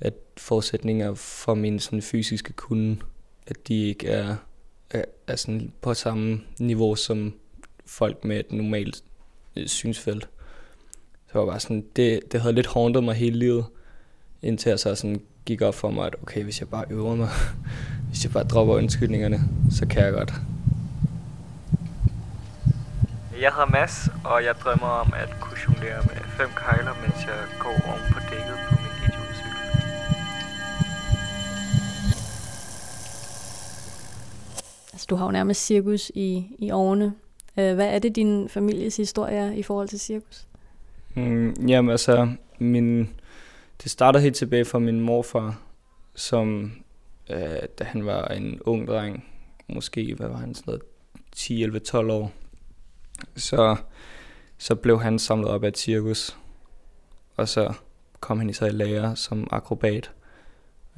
at 0.00 0.14
forudsætninger 0.36 1.14
for 1.14 1.54
min 1.54 1.78
sådan, 1.78 2.02
fysiske 2.02 2.52
kunde, 2.52 2.96
at 3.46 3.68
de 3.68 3.86
ikke 3.88 4.08
er, 4.08 4.36
er, 4.90 5.04
er 5.26 5.36
sådan 5.36 5.72
på 5.80 5.94
samme 5.94 6.40
niveau 6.58 6.94
som 6.94 7.34
folk 7.86 8.24
med 8.24 8.40
et 8.40 8.52
normalt 8.52 9.04
synsfelt. 9.66 10.28
Så 11.32 11.38
var 11.38 11.46
bare 11.46 11.60
sådan, 11.60 11.84
det, 11.96 12.32
det 12.32 12.40
havde 12.40 12.54
lidt 12.54 12.66
hauntet 12.66 13.04
mig 13.04 13.14
hele 13.14 13.38
livet, 13.38 13.64
indtil 14.42 14.70
jeg 14.70 14.78
så 14.78 14.94
sådan 14.94 15.20
gik 15.44 15.62
op 15.62 15.74
for 15.74 15.90
mig, 15.90 16.06
at 16.06 16.14
okay, 16.22 16.44
hvis 16.44 16.60
jeg 16.60 16.68
bare 16.68 16.84
øver 16.90 17.14
mig, 17.14 17.28
hvis 18.08 18.24
jeg 18.24 18.32
bare 18.32 18.44
dropper 18.44 18.74
undskyldningerne, 18.74 19.40
så 19.70 19.86
kan 19.86 20.04
jeg 20.04 20.12
godt. 20.12 20.32
Jeg 23.40 23.52
hedder 23.52 23.66
Mads, 23.66 24.08
og 24.24 24.44
jeg 24.44 24.54
drømmer 24.64 24.86
om 24.86 25.12
at 25.16 25.40
kunne 25.40 25.58
jonglere 25.68 26.02
med 26.02 26.16
fem 26.38 26.48
kejler, 26.56 26.94
mens 27.02 27.26
jeg 27.26 27.38
går 27.58 27.68
oven 27.68 28.02
på 28.12 28.18
dækket 28.30 28.58
på 28.68 28.74
min 28.82 28.94
idiotcykel. 29.06 29.62
Altså, 34.92 35.06
du 35.10 35.16
har 35.16 35.24
jo 35.24 35.30
nærmest 35.30 35.66
cirkus 35.66 36.10
i, 36.14 36.56
i 36.58 36.70
årene. 36.70 37.14
Øh, 37.56 37.74
hvad 37.74 37.94
er 37.94 37.98
det 37.98 38.16
din 38.16 38.48
families 38.48 38.96
historie 38.96 39.58
i 39.58 39.62
forhold 39.62 39.88
til 39.88 40.00
cirkus? 40.00 40.46
Mm, 41.14 41.66
jamen 41.68 41.90
altså, 41.90 42.28
min, 42.58 43.10
det 43.82 43.90
startede 43.90 44.22
helt 44.22 44.36
tilbage 44.36 44.64
fra 44.64 44.78
min 44.78 45.00
morfar, 45.00 45.60
som 46.14 46.72
øh, 47.30 47.62
da 47.78 47.84
han 47.84 48.06
var 48.06 48.28
en 48.28 48.60
ung 48.60 48.86
dreng, 48.86 49.24
måske, 49.68 50.14
hvad 50.14 50.28
var 50.28 50.36
han, 50.36 50.54
sådan 50.54 50.64
noget 50.66 50.82
10, 51.32 51.62
11, 51.62 51.78
12 51.78 52.10
år, 52.10 52.32
så, 53.36 53.76
så 54.58 54.74
blev 54.74 55.00
han 55.00 55.18
samlet 55.18 55.50
op 55.50 55.64
af 55.64 55.68
et 55.68 55.78
cirkus, 55.78 56.36
og 57.36 57.48
så 57.48 57.72
kom 58.20 58.38
han 58.38 58.50
i 58.50 58.52
sig 58.52 58.68
i 58.68 58.72
lære 58.72 59.16
som 59.16 59.48
akrobat, 59.50 60.10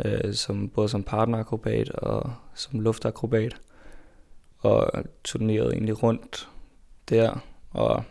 øh, 0.04 0.35
som, 0.35 0.69
både 0.69 0.88
som 0.88 1.02
partnerakrobat 1.02 1.88
og 1.90 2.33
som 2.54 2.80
luftakrobat, 2.80 3.57
og 4.60 5.04
turnerede 5.24 5.72
egentlig 5.72 6.02
rundt 6.02 6.48
der, 7.08 7.44
og 7.70 8.04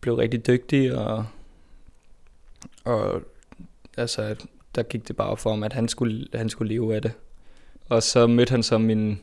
blev 0.00 0.14
rigtig 0.14 0.46
dygtig, 0.46 0.94
og, 0.98 1.26
og 2.84 3.22
altså, 3.96 4.36
der 4.74 4.82
gik 4.82 5.08
det 5.08 5.16
bare 5.16 5.36
for 5.36 5.50
ham, 5.50 5.62
at 5.62 5.72
han 5.72 5.88
skulle, 5.88 6.26
han 6.34 6.48
skulle 6.48 6.74
leve 6.74 6.94
af 6.94 7.02
det. 7.02 7.12
Og 7.88 8.02
så 8.02 8.26
mødte 8.26 8.50
han 8.50 8.62
så 8.62 8.78
min 8.78 9.20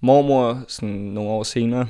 mormor 0.00 0.64
sådan 0.68 0.90
nogle 0.90 1.30
år 1.30 1.42
senere, 1.42 1.88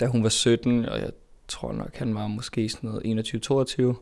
da 0.00 0.06
hun 0.06 0.22
var 0.22 0.28
17, 0.28 0.84
og 0.84 1.00
jeg 1.00 1.10
tror 1.48 1.72
nok, 1.72 1.96
han 1.96 2.14
var 2.14 2.26
måske 2.26 2.68
sådan 2.68 2.90
noget 2.90 3.34
21-22. 3.90 3.94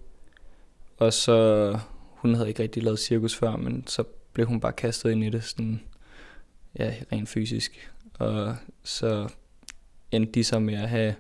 Og 0.97 1.13
så, 1.13 1.79
hun 2.07 2.35
havde 2.35 2.49
ikke 2.49 2.63
rigtig 2.63 2.83
lavet 2.83 2.99
cirkus 2.99 3.37
før, 3.37 3.57
men 3.57 3.87
så 3.87 4.05
blev 4.33 4.47
hun 4.47 4.61
bare 4.61 4.73
kastet 4.73 5.11
ind 5.11 5.25
i 5.25 5.31
det, 5.31 5.45
sådan, 5.45 5.81
ja, 6.79 6.95
rent 7.13 7.29
fysisk. 7.29 7.91
Og 8.19 8.57
så 8.83 9.29
endte 10.11 10.33
de 10.33 10.45
så 10.45 10.59
med 10.59 10.75
at 10.75 10.89
have 10.89 11.15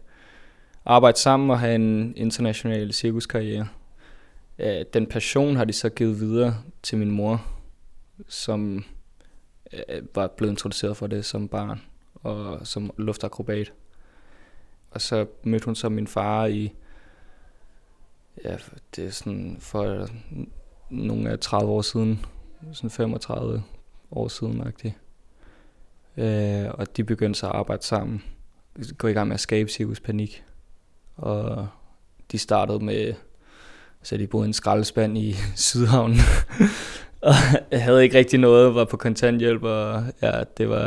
arbejde 0.84 1.18
sammen 1.18 1.50
og 1.50 1.60
have 1.60 1.74
en 1.74 2.16
international 2.16 2.92
cirkuskarriere. 2.92 3.68
Den 4.92 5.06
passion 5.06 5.56
har 5.56 5.64
de 5.64 5.72
så 5.72 5.88
givet 5.88 6.20
videre 6.20 6.56
til 6.82 6.98
min 6.98 7.10
mor, 7.10 7.46
som 8.28 8.84
var 10.14 10.26
blevet 10.26 10.52
introduceret 10.52 10.96
for 10.96 11.06
det 11.06 11.24
som 11.24 11.48
barn 11.48 11.80
og 12.14 12.66
som 12.66 12.90
luftakrobat. 12.96 13.72
Og 14.90 15.00
så 15.00 15.26
mødte 15.42 15.64
hun 15.64 15.74
så 15.74 15.88
min 15.88 16.06
far 16.06 16.46
i, 16.46 16.74
ja, 18.44 18.56
det 18.96 19.04
er 19.06 19.10
sådan 19.10 19.56
for 19.60 20.08
nogle 20.90 21.30
af 21.30 21.38
30 21.38 21.72
år 21.72 21.82
siden, 21.82 22.26
sådan 22.72 22.90
35 22.90 23.62
år 24.10 24.28
siden 24.28 24.60
-agtigt. 24.60 25.03
Øh, 26.16 26.64
og 26.70 26.96
de 26.96 27.04
begyndte 27.04 27.40
så 27.40 27.46
at 27.46 27.52
arbejde 27.52 27.82
sammen, 27.82 28.22
gå 28.98 29.08
i 29.08 29.12
gang 29.12 29.28
med 29.28 29.34
at 29.34 29.40
skabe 29.40 29.70
Cirkus 29.70 30.00
Panik. 30.00 30.44
Og 31.16 31.68
de 32.32 32.38
startede 32.38 32.84
med, 32.84 33.14
så 34.02 34.16
de 34.16 34.26
boede 34.26 34.46
i 34.46 34.48
en 34.48 34.52
skraldespand 34.52 35.18
i 35.18 35.34
Sydhavnen, 35.56 36.18
og 37.28 37.34
jeg 37.70 37.82
havde 37.82 38.02
ikke 38.02 38.18
rigtig 38.18 38.40
noget, 38.40 38.74
var 38.74 38.84
på 38.84 38.96
kontanthjælp, 38.96 39.62
og 39.62 40.04
ja, 40.22 40.42
det 40.58 40.68
var, 40.68 40.84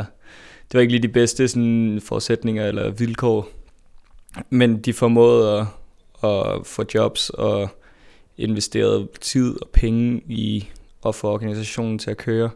det 0.71 0.73
var 0.73 0.79
ikke 0.79 0.93
lige 0.93 1.07
de 1.07 1.13
bedste 1.13 1.47
sådan, 1.47 2.01
forudsætninger 2.01 2.65
eller 2.65 2.89
vilkår 2.89 3.49
men 4.49 4.77
de 4.77 4.93
formåede 4.93 5.59
at, 5.59 5.67
at 6.29 6.65
få 6.65 6.85
jobs 6.93 7.29
og 7.29 7.69
investerede 8.37 9.07
tid 9.21 9.61
og 9.61 9.69
penge 9.73 10.21
i 10.27 10.69
at 11.05 11.15
få 11.15 11.31
organisationen 11.31 11.99
til 11.99 12.11
at 12.11 12.17
køre. 12.17 12.49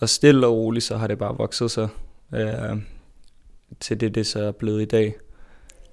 Og 0.00 0.08
stille 0.08 0.46
og 0.46 0.52
roligt, 0.54 0.84
så 0.84 0.96
har 0.96 1.06
det 1.06 1.18
bare 1.18 1.36
vokset 1.36 1.70
sig 1.70 1.88
øh, 2.34 2.76
til 3.80 4.00
det, 4.00 4.14
det 4.14 4.26
så 4.26 4.42
er 4.42 4.52
blevet 4.52 4.82
i 4.82 4.84
dag. 4.84 5.14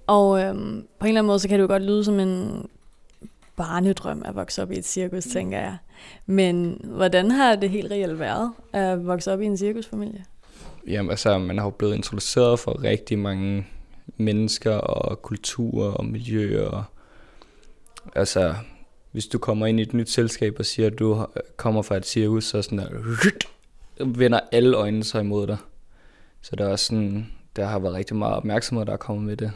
Og 0.08 0.42
øh, 0.42 0.54
på 0.54 0.60
en 0.60 1.08
eller 1.08 1.20
anden 1.20 1.26
måde, 1.26 1.40
så 1.40 1.48
kan 1.48 1.60
det 1.60 1.64
jo 1.64 1.68
godt 1.68 1.84
lyde 1.84 2.04
som 2.04 2.20
en 2.20 2.66
barnedrøm 3.56 4.24
at 4.26 4.36
vokse 4.36 4.62
op 4.62 4.72
i 4.72 4.78
et 4.78 4.86
cirkus, 4.86 5.24
tænker 5.24 5.60
jeg. 5.60 5.78
Men 6.26 6.82
hvordan 6.84 7.32
har 7.32 7.56
det 7.56 7.70
helt 7.70 7.92
reelt 7.92 8.20
været 8.20 8.52
at 8.74 9.06
vokse 9.06 9.34
op 9.34 9.42
i 9.42 9.46
en 9.46 9.58
cirkusfamilie? 9.58 10.26
Jamen 10.88 11.10
altså, 11.10 11.38
man 11.38 11.58
har 11.58 11.66
jo 11.66 11.70
blevet 11.70 11.96
introduceret 11.96 12.60
for 12.60 12.84
rigtig 12.84 13.20
mange 13.20 13.68
mennesker 14.18 14.76
og 14.76 15.22
kulturer 15.22 15.92
og 15.92 16.06
miljøer. 16.06 16.92
Altså, 18.16 18.56
hvis 19.12 19.28
du 19.28 19.38
kommer 19.38 19.66
ind 19.66 19.80
i 19.80 19.84
et 19.84 19.94
nyt 19.94 20.10
selskab 20.10 20.56
og 20.60 20.66
siger, 20.66 20.88
at 20.88 21.00
du 21.00 21.26
kommer 21.58 21.82
fra 21.82 21.98
et 21.98 22.06
cirkus, 22.06 22.46
så 22.46 22.62
sådan 22.62 22.78
der, 22.78 22.88
vender 24.00 24.40
alle 24.52 24.78
øjnene 24.78 25.04
sig 25.04 25.22
imod 25.22 25.48
dig. 25.48 25.58
Så 26.42 26.56
der 26.56 26.66
er 26.66 26.70
også 26.70 26.86
sådan, 26.86 27.32
der 27.56 27.66
har 27.66 27.80
været 27.80 27.94
rigtig 27.94 28.16
meget 28.16 28.36
opmærksomhed, 28.36 28.86
der 28.86 28.94
er 28.94 28.98
kommet 28.98 29.26
med 29.26 29.38
det. 29.38 29.52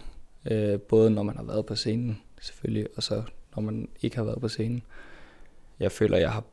Øh, 0.51 0.79
både 0.79 1.09
når 1.09 1.23
man 1.23 1.37
har 1.37 1.43
været 1.43 1.65
på 1.65 1.75
scenen, 1.75 2.21
selvfølgelig, 2.41 2.87
og 2.95 3.03
så 3.03 3.23
når 3.55 3.61
man 3.61 3.89
ikke 4.01 4.15
har 4.17 4.23
været 4.23 4.41
på 4.41 4.47
scenen. 4.47 4.83
Jeg 5.79 5.91
føler, 5.91 6.17
jeg 6.17 6.31
har 6.31 6.43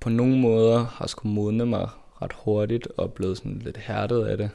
på 0.00 0.08
nogle 0.08 0.38
måder 0.38 0.84
har 0.84 1.06
skulle 1.06 1.34
modne 1.34 1.66
mig 1.66 1.88
ret 2.22 2.32
hurtigt 2.32 2.88
og 2.96 3.12
blevet 3.12 3.38
sådan 3.38 3.58
lidt 3.64 3.76
hærdet 3.76 4.26
af 4.26 4.36
det. 4.36 4.50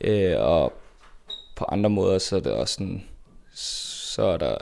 Øh, 0.00 0.34
og 0.40 0.72
på 1.56 1.64
andre 1.68 1.90
måder, 1.90 2.18
så 2.18 2.36
er 2.36 2.40
det 2.40 2.52
også 2.52 2.74
sådan, 2.74 3.04
så 3.54 4.22
er 4.22 4.36
der 4.36 4.56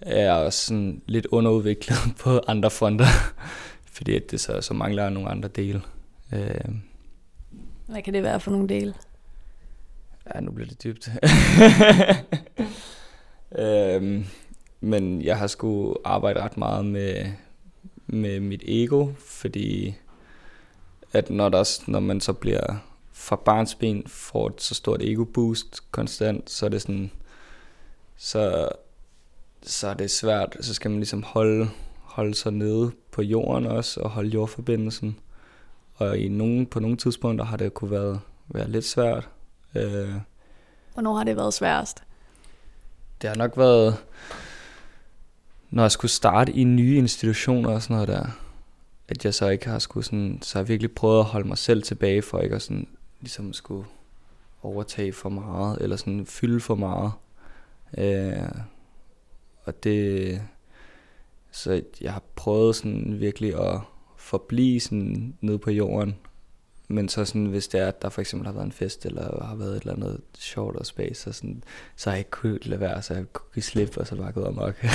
er 0.00 0.32
også 0.32 0.66
sådan 0.66 1.02
lidt 1.06 1.26
underudviklet 1.26 1.98
på 2.22 2.40
andre 2.48 2.70
fronter, 2.70 3.04
fordi 3.96 4.16
at 4.16 4.30
det 4.30 4.40
så, 4.40 4.60
så 4.60 4.74
mangler 4.74 5.10
nogle 5.10 5.28
andre 5.28 5.48
dele. 5.48 5.82
Øh. 6.32 6.70
Hvad 7.86 8.02
kan 8.02 8.14
det 8.14 8.22
være 8.22 8.40
for 8.40 8.50
nogle 8.50 8.68
dele? 8.68 8.94
Ja, 10.34 10.40
nu 10.40 10.50
bliver 10.50 10.68
det 10.68 10.84
dybt. 10.84 11.08
øhm, 13.62 14.24
men 14.80 15.22
jeg 15.22 15.38
har 15.38 15.46
sgu 15.46 15.96
arbejde 16.04 16.40
ret 16.40 16.56
meget 16.56 16.84
med, 16.84 17.26
med 18.06 18.40
mit 18.40 18.62
ego, 18.66 19.08
fordi 19.18 19.94
at 21.12 21.30
når, 21.30 21.48
der, 21.48 21.80
når 21.86 22.00
man 22.00 22.20
så 22.20 22.32
bliver 22.32 22.76
fra 23.12 23.36
barnsben 23.36 24.06
får 24.06 24.48
et 24.48 24.62
så 24.62 24.74
stort 24.74 25.02
ego-boost 25.02 25.90
konstant, 25.90 26.50
så 26.50 26.66
er 26.66 26.70
det 26.70 26.82
sådan, 26.82 27.10
så, 28.16 28.68
så 29.62 29.88
er 29.88 29.94
det 29.94 30.10
svært, 30.10 30.56
så 30.60 30.74
skal 30.74 30.90
man 30.90 31.00
ligesom 31.00 31.22
holde, 31.22 31.68
holde 32.16 32.34
sig 32.34 32.52
nede 32.52 32.92
på 33.10 33.22
jorden 33.22 33.66
også, 33.66 34.00
og 34.00 34.10
holde 34.10 34.28
jordforbindelsen. 34.30 35.18
Og 35.94 36.18
i 36.18 36.28
nogle, 36.28 36.66
på 36.66 36.80
nogle 36.80 36.96
tidspunkter 36.96 37.44
har 37.44 37.56
det 37.56 37.74
kunne 37.74 37.90
være, 37.90 38.20
være 38.48 38.70
lidt 38.70 38.84
svært. 38.84 39.28
Øh, 39.74 40.14
Hvornår 40.94 41.16
har 41.16 41.24
det 41.24 41.36
været 41.36 41.54
sværest? 41.54 42.02
Det 43.22 43.30
har 43.30 43.36
nok 43.36 43.56
været, 43.56 43.96
når 45.70 45.82
jeg 45.82 45.90
skulle 45.90 46.10
starte 46.10 46.52
i 46.52 46.64
nye 46.64 46.96
institutioner 46.96 47.70
og 47.70 47.82
sådan 47.82 47.94
noget 47.94 48.08
der, 48.08 48.26
at 49.08 49.24
jeg 49.24 49.34
så 49.34 49.48
ikke 49.48 49.68
har 49.68 49.78
skulle 49.78 50.04
sådan, 50.04 50.38
så 50.42 50.58
har 50.58 50.62
jeg 50.62 50.68
virkelig 50.68 50.92
prøvet 50.92 51.18
at 51.18 51.24
holde 51.24 51.48
mig 51.48 51.58
selv 51.58 51.82
tilbage 51.82 52.22
for 52.22 52.40
ikke 52.40 52.54
at 52.56 52.62
sådan 52.62 52.88
ligesom 53.20 53.52
skulle 53.52 53.86
overtage 54.62 55.12
for 55.12 55.28
meget, 55.28 55.78
eller 55.80 55.96
sådan 55.96 56.26
fylde 56.26 56.60
for 56.60 56.74
meget. 56.74 57.12
Øh, 57.98 58.48
og 59.64 59.84
det, 59.84 60.40
så 61.50 61.82
jeg 62.00 62.12
har 62.12 62.22
prøvet 62.34 62.76
sådan 62.76 63.20
virkelig 63.20 63.60
at 63.60 63.80
forblive 64.16 64.80
sådan 64.80 65.34
nede 65.40 65.58
på 65.58 65.70
jorden, 65.70 66.14
men 66.88 67.08
så 67.08 67.24
sådan, 67.24 67.46
hvis 67.46 67.68
det 67.68 67.80
er, 67.80 67.88
at 67.88 68.02
der 68.02 68.08
for 68.08 68.20
eksempel 68.20 68.46
har 68.46 68.52
været 68.52 68.64
en 68.64 68.72
fest, 68.72 69.06
eller 69.06 69.44
har 69.44 69.56
været 69.56 69.76
et 69.76 69.80
eller 69.80 69.94
andet 69.94 70.20
sjovt 70.38 70.76
og 70.76 70.86
space, 70.86 71.22
så, 71.22 71.32
sådan, 71.32 71.64
så 71.96 72.10
har 72.10 72.16
jeg 72.16 72.20
ikke 72.20 72.30
kunnet 72.30 72.66
lade 72.66 72.80
være, 72.80 73.02
så 73.02 73.14
jeg 73.14 73.24
kunne 73.32 73.52
give 73.54 73.62
slip, 73.62 73.96
og 73.96 74.06
så 74.06 74.16
bare 74.16 74.32
gået 74.32 74.46
amok. 74.46 74.74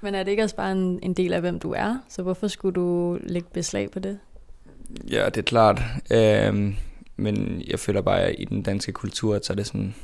Men 0.00 0.14
er 0.14 0.22
det 0.22 0.30
ikke 0.30 0.42
også 0.42 0.56
bare 0.56 0.72
en, 0.72 0.98
en 1.02 1.14
del 1.14 1.32
af, 1.32 1.40
hvem 1.40 1.58
du 1.58 1.72
er? 1.72 1.98
Så 2.08 2.22
hvorfor 2.22 2.48
skulle 2.48 2.74
du 2.74 3.18
lægge 3.22 3.48
beslag 3.52 3.90
på 3.90 3.98
det? 3.98 4.18
Ja, 5.10 5.24
det 5.24 5.36
er 5.36 5.42
klart. 5.42 5.82
Øhm, 6.12 6.76
men 7.16 7.62
jeg 7.66 7.78
føler 7.78 8.00
bare, 8.00 8.20
at 8.20 8.34
i 8.38 8.44
den 8.44 8.62
danske 8.62 8.92
kultur, 8.92 9.38
så 9.42 9.52
er 9.52 9.54
det 9.54 9.66
sådan, 9.66 9.94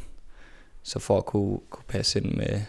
så 0.82 0.99
for 0.99 1.18
at 1.18 1.26
kunne, 1.26 1.59
kunne 1.71 1.85
passe 1.88 2.21
ind 2.21 2.35
med, 2.35 2.61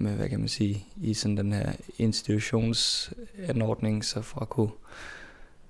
med, 0.00 0.12
hvad 0.12 0.28
kan 0.28 0.38
man 0.38 0.48
sige, 0.48 0.84
i 0.96 1.14
sådan 1.14 1.36
den 1.36 1.52
her 1.52 1.72
institutionsanordning, 1.98 4.04
så 4.04 4.22
for 4.22 4.40
at 4.40 4.48
kunne 4.48 4.70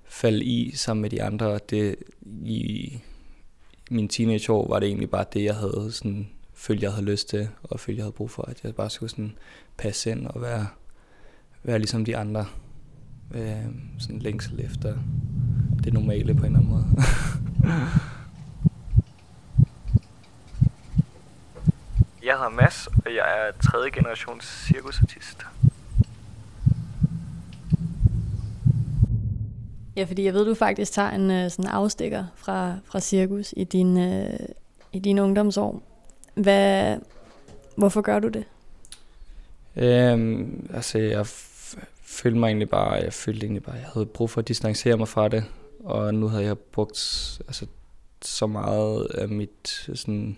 falde 0.05 0.43
i 0.43 0.75
sammen 0.75 1.01
med 1.01 1.09
de 1.09 1.23
andre, 1.23 1.59
det 1.69 1.95
i 2.45 2.99
min 3.91 4.07
teenageår 4.07 4.67
var 4.67 4.79
det 4.79 4.87
egentlig 4.87 5.09
bare 5.09 5.25
det, 5.33 5.43
jeg 5.43 5.55
havde 5.55 5.91
sådan 5.91 6.29
følte, 6.53 6.83
jeg 6.83 6.91
havde 6.91 7.05
lyst 7.05 7.29
til, 7.29 7.49
og 7.63 7.79
følte, 7.79 7.97
jeg 7.97 8.03
havde 8.03 8.15
brug 8.15 8.31
for, 8.31 8.43
at 8.43 8.63
jeg 8.63 8.75
bare 8.75 8.89
skulle 8.89 9.09
sådan 9.09 9.37
passe 9.77 10.11
ind 10.11 10.27
og 10.27 10.41
være, 10.41 10.67
være 11.63 11.79
ligesom 11.79 12.05
de 12.05 12.17
andre. 12.17 12.45
Øh, 13.33 13.65
sådan 13.99 14.19
længsel 14.19 14.65
efter 14.65 14.97
det 15.83 15.93
normale 15.93 16.35
på 16.35 16.45
en 16.45 16.47
eller 16.55 16.59
anden 16.59 16.71
måde. 16.71 16.85
jeg 22.25 22.33
hedder 22.33 22.49
Mads, 22.49 22.87
jeg 23.15 23.47
er 23.47 23.51
tredje 23.61 23.89
generations 23.89 24.45
cirkusartist. 24.67 25.45
Ja, 29.95 30.03
fordi 30.03 30.23
jeg 30.23 30.33
ved, 30.33 30.45
du 30.45 30.53
faktisk 30.55 30.91
tager 30.91 31.09
en 31.09 31.45
uh, 31.45 31.51
sådan 31.51 31.71
afstikker 31.71 32.25
fra, 32.35 32.75
fra 32.85 32.99
cirkus 32.99 33.53
i 33.57 33.63
din, 33.63 33.97
uh, 33.97 34.39
i 34.91 34.99
dine 34.99 35.23
ungdomsår. 35.23 35.83
Hvad, 36.33 36.97
hvorfor 37.75 38.01
gør 38.01 38.19
du 38.19 38.27
det? 38.27 38.45
Øhm, 39.75 40.69
altså, 40.73 40.97
jeg 40.97 41.25
følte 42.03 42.39
mig 42.39 42.47
egentlig 42.47 42.69
bare, 42.69 42.91
jeg 42.91 43.13
følte 43.13 43.45
egentlig 43.45 43.63
bare, 43.63 43.75
jeg 43.75 43.85
havde 43.93 44.05
brug 44.05 44.29
for 44.29 44.41
at 44.41 44.47
distancere 44.47 44.97
mig 44.97 45.07
fra 45.07 45.27
det, 45.27 45.43
og 45.83 46.13
nu 46.13 46.27
havde 46.27 46.43
jeg 46.43 46.57
brugt 46.57 46.99
altså, 47.47 47.65
så 48.21 48.47
meget 48.47 49.05
af 49.05 49.29
mit, 49.29 49.89
sådan, 49.93 50.37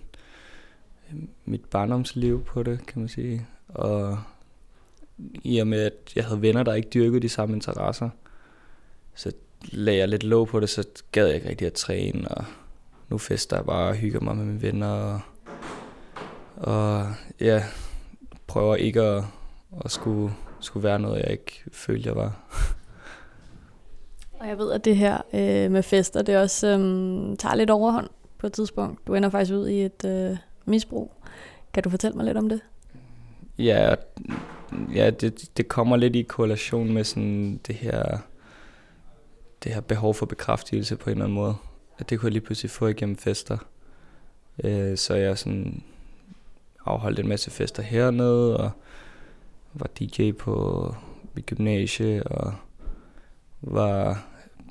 Øh, 1.11 1.19
mit 1.45 1.65
barndomsliv 1.65 2.43
på 2.43 2.63
det, 2.63 2.85
kan 2.87 2.99
man 2.99 3.09
sige. 3.09 3.47
Og 3.67 4.19
i 5.43 5.57
og 5.57 5.67
med, 5.67 5.79
at 5.79 6.13
jeg 6.15 6.25
havde 6.25 6.41
venner, 6.41 6.63
der 6.63 6.73
ikke 6.73 6.89
dyrkede 6.93 7.19
de 7.21 7.29
samme 7.29 7.55
interesser, 7.55 8.09
så 9.15 9.31
lagde 9.71 9.99
jeg 9.99 10.07
lidt 10.07 10.23
låg 10.23 10.47
på 10.47 10.59
det, 10.59 10.69
så 10.69 10.87
gad 11.11 11.25
jeg 11.25 11.35
ikke 11.35 11.49
rigtig 11.49 11.67
at 11.67 11.73
træne, 11.73 12.27
og 12.27 12.45
nu 13.09 13.17
fester 13.17 13.57
jeg 13.57 13.65
bare 13.65 13.89
og 13.89 13.95
hygger 13.95 14.19
mig 14.19 14.37
med 14.37 14.45
mine 14.45 14.61
venner, 14.61 14.87
og, 14.87 15.21
og 16.55 17.07
ja, 17.39 17.63
prøver 18.47 18.75
ikke 18.75 19.01
at, 19.01 19.23
at 19.85 19.91
skulle, 19.91 20.33
skulle 20.59 20.83
være 20.83 20.99
noget, 20.99 21.21
jeg 21.21 21.31
ikke 21.31 21.63
følte, 21.71 22.09
jeg 22.09 22.15
var. 22.15 22.39
Og 24.33 24.47
jeg 24.47 24.57
ved, 24.57 24.71
at 24.71 24.85
det 24.85 24.97
her 24.97 25.17
øh, 25.33 25.71
med 25.71 25.83
fester, 25.83 26.21
det 26.21 26.37
også 26.37 26.67
øh, 26.67 27.37
tager 27.37 27.55
lidt 27.55 27.69
overhånd 27.69 28.09
på 28.37 28.47
et 28.47 28.53
tidspunkt. 28.53 29.07
Du 29.07 29.13
ender 29.13 29.29
faktisk 29.29 29.53
ud 29.53 29.67
i 29.67 29.85
et 29.85 30.05
øh, 30.05 30.37
misbrug. 30.65 31.11
Kan 31.73 31.83
du 31.83 31.89
fortælle 31.89 32.17
mig 32.17 32.25
lidt 32.25 32.37
om 32.37 32.49
det? 32.49 32.61
Ja, 33.57 33.95
ja 34.95 35.09
det, 35.09 35.57
det 35.57 35.67
kommer 35.67 35.97
lidt 35.97 36.15
i 36.15 36.21
korrelation 36.21 36.93
med 36.93 37.03
sådan 37.03 37.59
det 37.67 37.75
her 37.75 38.17
det 39.63 39.73
her 39.73 39.81
behov 39.81 40.13
for 40.13 40.25
bekræftelse 40.25 40.95
på 40.95 41.09
en 41.09 41.11
eller 41.11 41.25
anden 41.25 41.35
måde. 41.35 41.55
At 41.97 42.09
det 42.09 42.19
kunne 42.19 42.27
jeg 42.27 42.33
lige 42.33 42.45
pludselig 42.45 42.71
få 42.71 42.87
igennem 42.87 43.17
fester. 43.17 43.57
Øh, 44.63 44.97
så 44.97 45.15
jeg 45.15 45.37
sådan 45.37 45.83
afholdt 46.85 47.19
en 47.19 47.27
masse 47.27 47.51
fester 47.51 47.83
hernede, 47.83 48.57
og 48.57 48.71
var 49.73 49.89
DJ 49.99 50.31
på 50.31 50.95
mit 51.33 51.45
gymnasie, 51.45 52.23
og 52.23 52.53
var 53.61 54.25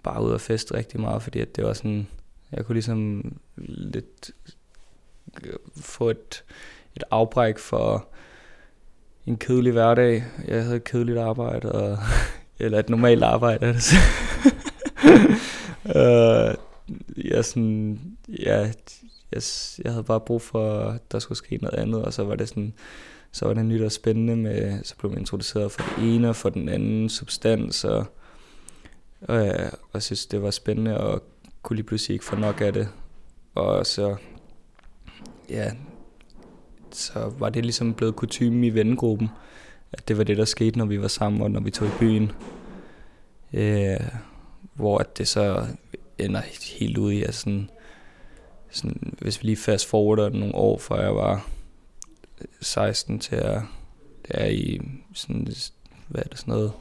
bare 0.05 0.25
ude 0.25 0.35
og 0.35 0.41
feste 0.41 0.75
rigtig 0.75 1.01
meget, 1.01 1.23
fordi 1.23 1.41
at 1.41 1.57
det 1.57 1.65
var 1.65 1.73
sådan, 1.73 2.07
jeg 2.53 2.67
kunne 2.67 2.75
ligesom 2.75 3.33
lidt 3.57 4.31
Øh, 5.45 5.53
få 5.77 6.11
et, 6.11 6.45
et 6.97 7.05
afbræk 7.11 7.59
for 7.59 8.09
en 9.27 9.37
kedelig 9.37 9.73
hverdag. 9.73 10.25
Jeg 10.49 10.63
havde 10.63 10.77
et 10.77 10.85
kedeligt 10.85 11.19
arbejde, 11.19 11.73
og, 11.73 11.99
eller 12.59 12.79
et 12.79 12.89
normalt 12.89 13.23
arbejde. 13.23 13.67
Altså. 13.67 13.97
uh, 15.85 16.55
jeg, 17.31 17.45
sådan, 17.45 18.01
ja, 18.29 18.59
jeg, 19.33 19.43
jeg 19.85 19.93
havde 19.93 20.05
bare 20.05 20.21
brug 20.21 20.43
for, 20.43 20.79
at 20.81 21.13
der 21.13 21.19
skulle 21.19 21.39
ske 21.39 21.57
noget 21.57 21.79
andet, 21.79 22.03
og 22.03 22.13
så 22.13 22.25
var 22.25 22.35
det 22.35 22.49
sådan, 22.49 22.75
så 23.33 23.47
var 23.47 23.55
det 23.55 23.65
nyt 23.65 23.83
og 23.83 23.93
spændende 23.93 24.37
med, 24.37 24.85
så 24.85 24.97
blev 24.97 25.11
man 25.11 25.21
introduceret 25.21 25.73
for 25.73 25.83
den 25.83 26.05
ene 26.05 26.29
og 26.29 26.37
for 26.37 26.49
den 26.49 26.69
anden 26.69 27.09
substans, 27.09 27.85
og, 27.85 28.05
og, 29.21 29.47
ja, 29.47 29.65
og 29.69 29.91
jeg 29.95 30.03
synes, 30.03 30.27
det 30.27 30.43
var 30.43 30.51
spændende, 30.51 31.01
og 31.01 31.23
kunne 31.63 31.77
lige 31.77 31.87
pludselig 31.87 32.15
ikke 32.15 32.25
få 32.25 32.37
nok 32.37 32.61
af 32.61 32.73
det. 32.73 32.89
Og 33.55 33.87
så, 33.87 34.17
ja, 35.49 35.71
så 36.91 37.33
var 37.39 37.49
det 37.49 37.65
ligesom 37.65 37.95
blevet 37.95 38.17
kutume 38.17 38.67
i 38.67 38.71
vennegruppen, 38.71 39.29
at 39.93 40.09
det 40.09 40.19
var 40.19 40.25
det, 40.25 40.37
der 40.37 40.45
skete, 40.45 40.79
når 40.79 40.85
vi 40.85 41.01
var 41.01 41.09
sammen, 41.09 41.43
og 41.43 41.51
når 41.51 41.61
vi 41.61 41.71
tog 41.71 41.89
i 41.89 41.99
byen. 41.99 42.33
Øh, 43.53 44.01
hvor 44.75 44.99
at 44.99 45.19
det 45.19 45.29
så 45.29 45.67
ender 46.19 46.41
helt 46.79 46.99
ud 46.99 47.13
i, 47.13 47.23
at 47.23 47.35
sådan, 47.35 47.71
sådan, 48.71 49.15
hvis 49.19 49.43
vi 49.43 49.47
lige 49.47 49.57
fast 49.57 49.87
forwarder 49.87 50.29
nogle 50.29 50.55
år, 50.55 50.79
fra 50.79 51.01
jeg 51.01 51.15
var 51.15 51.49
16 52.61 53.19
til 53.19 53.37
at 53.37 53.61
det 54.27 54.31
er 54.41 54.47
i 54.47 54.81
sådan, 55.15 55.49
hvad 56.09 56.23
er 56.23 56.29
det, 56.29 56.39
sådan 56.39 56.55
noget 56.55 56.73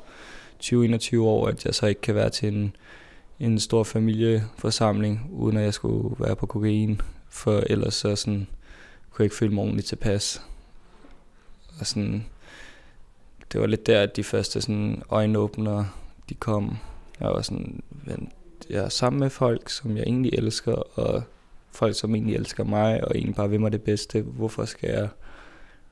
20-21 0.64 1.18
år, 1.20 1.48
at 1.48 1.66
jeg 1.66 1.76
så 1.76 1.86
ikke 1.86 2.02
kan 2.02 2.16
være 2.16 2.30
til 2.30 2.54
en, 2.54 2.76
en 3.40 3.60
stor 3.60 3.84
familieforsamling, 3.84 5.30
uden 5.32 5.58
at 5.58 5.64
jeg 5.64 5.74
skulle 5.74 6.16
være 6.20 6.36
på 6.36 6.46
kokain, 6.46 7.02
for 7.32 7.64
ellers 7.70 7.94
så 7.94 8.16
sådan, 8.16 8.48
kunne 9.10 9.24
jeg 9.24 9.26
ikke 9.26 9.36
føle 9.36 9.54
mig 9.54 9.62
ordentligt 9.62 9.88
tilpas. 9.88 10.42
Og 11.80 11.88
sådan, 11.88 12.26
det 13.52 13.62
var 13.62 13.68
lidt 13.68 13.88
der, 13.88 14.02
at 14.02 14.16
de 14.16 14.24
første 14.24 14.62
sådan, 14.62 15.04
øjenåbner, 15.10 15.86
de 16.30 16.36
kom. 16.36 16.78
Jeg 17.20 17.30
var 17.30 17.42
sådan, 17.42 17.84
jeg 18.70 18.84
er 18.84 18.90
sammen 18.90 19.20
med 19.20 19.30
folk, 19.30 19.70
som 19.70 19.98
jeg 19.98 20.04
egentlig 20.04 20.34
elsker, 20.34 21.00
og 21.00 21.24
folk, 21.72 22.00
som 22.00 22.16
egentlig 22.16 22.36
elsker 22.36 22.64
mig, 22.64 23.04
og 23.04 23.16
egentlig 23.16 23.36
bare 23.36 23.50
vil 23.50 23.62
mig 23.62 23.72
det 23.72 23.82
bedste. 23.82 24.22
Hvorfor 24.22 24.66
skal 24.66 24.90
jeg 24.90 25.10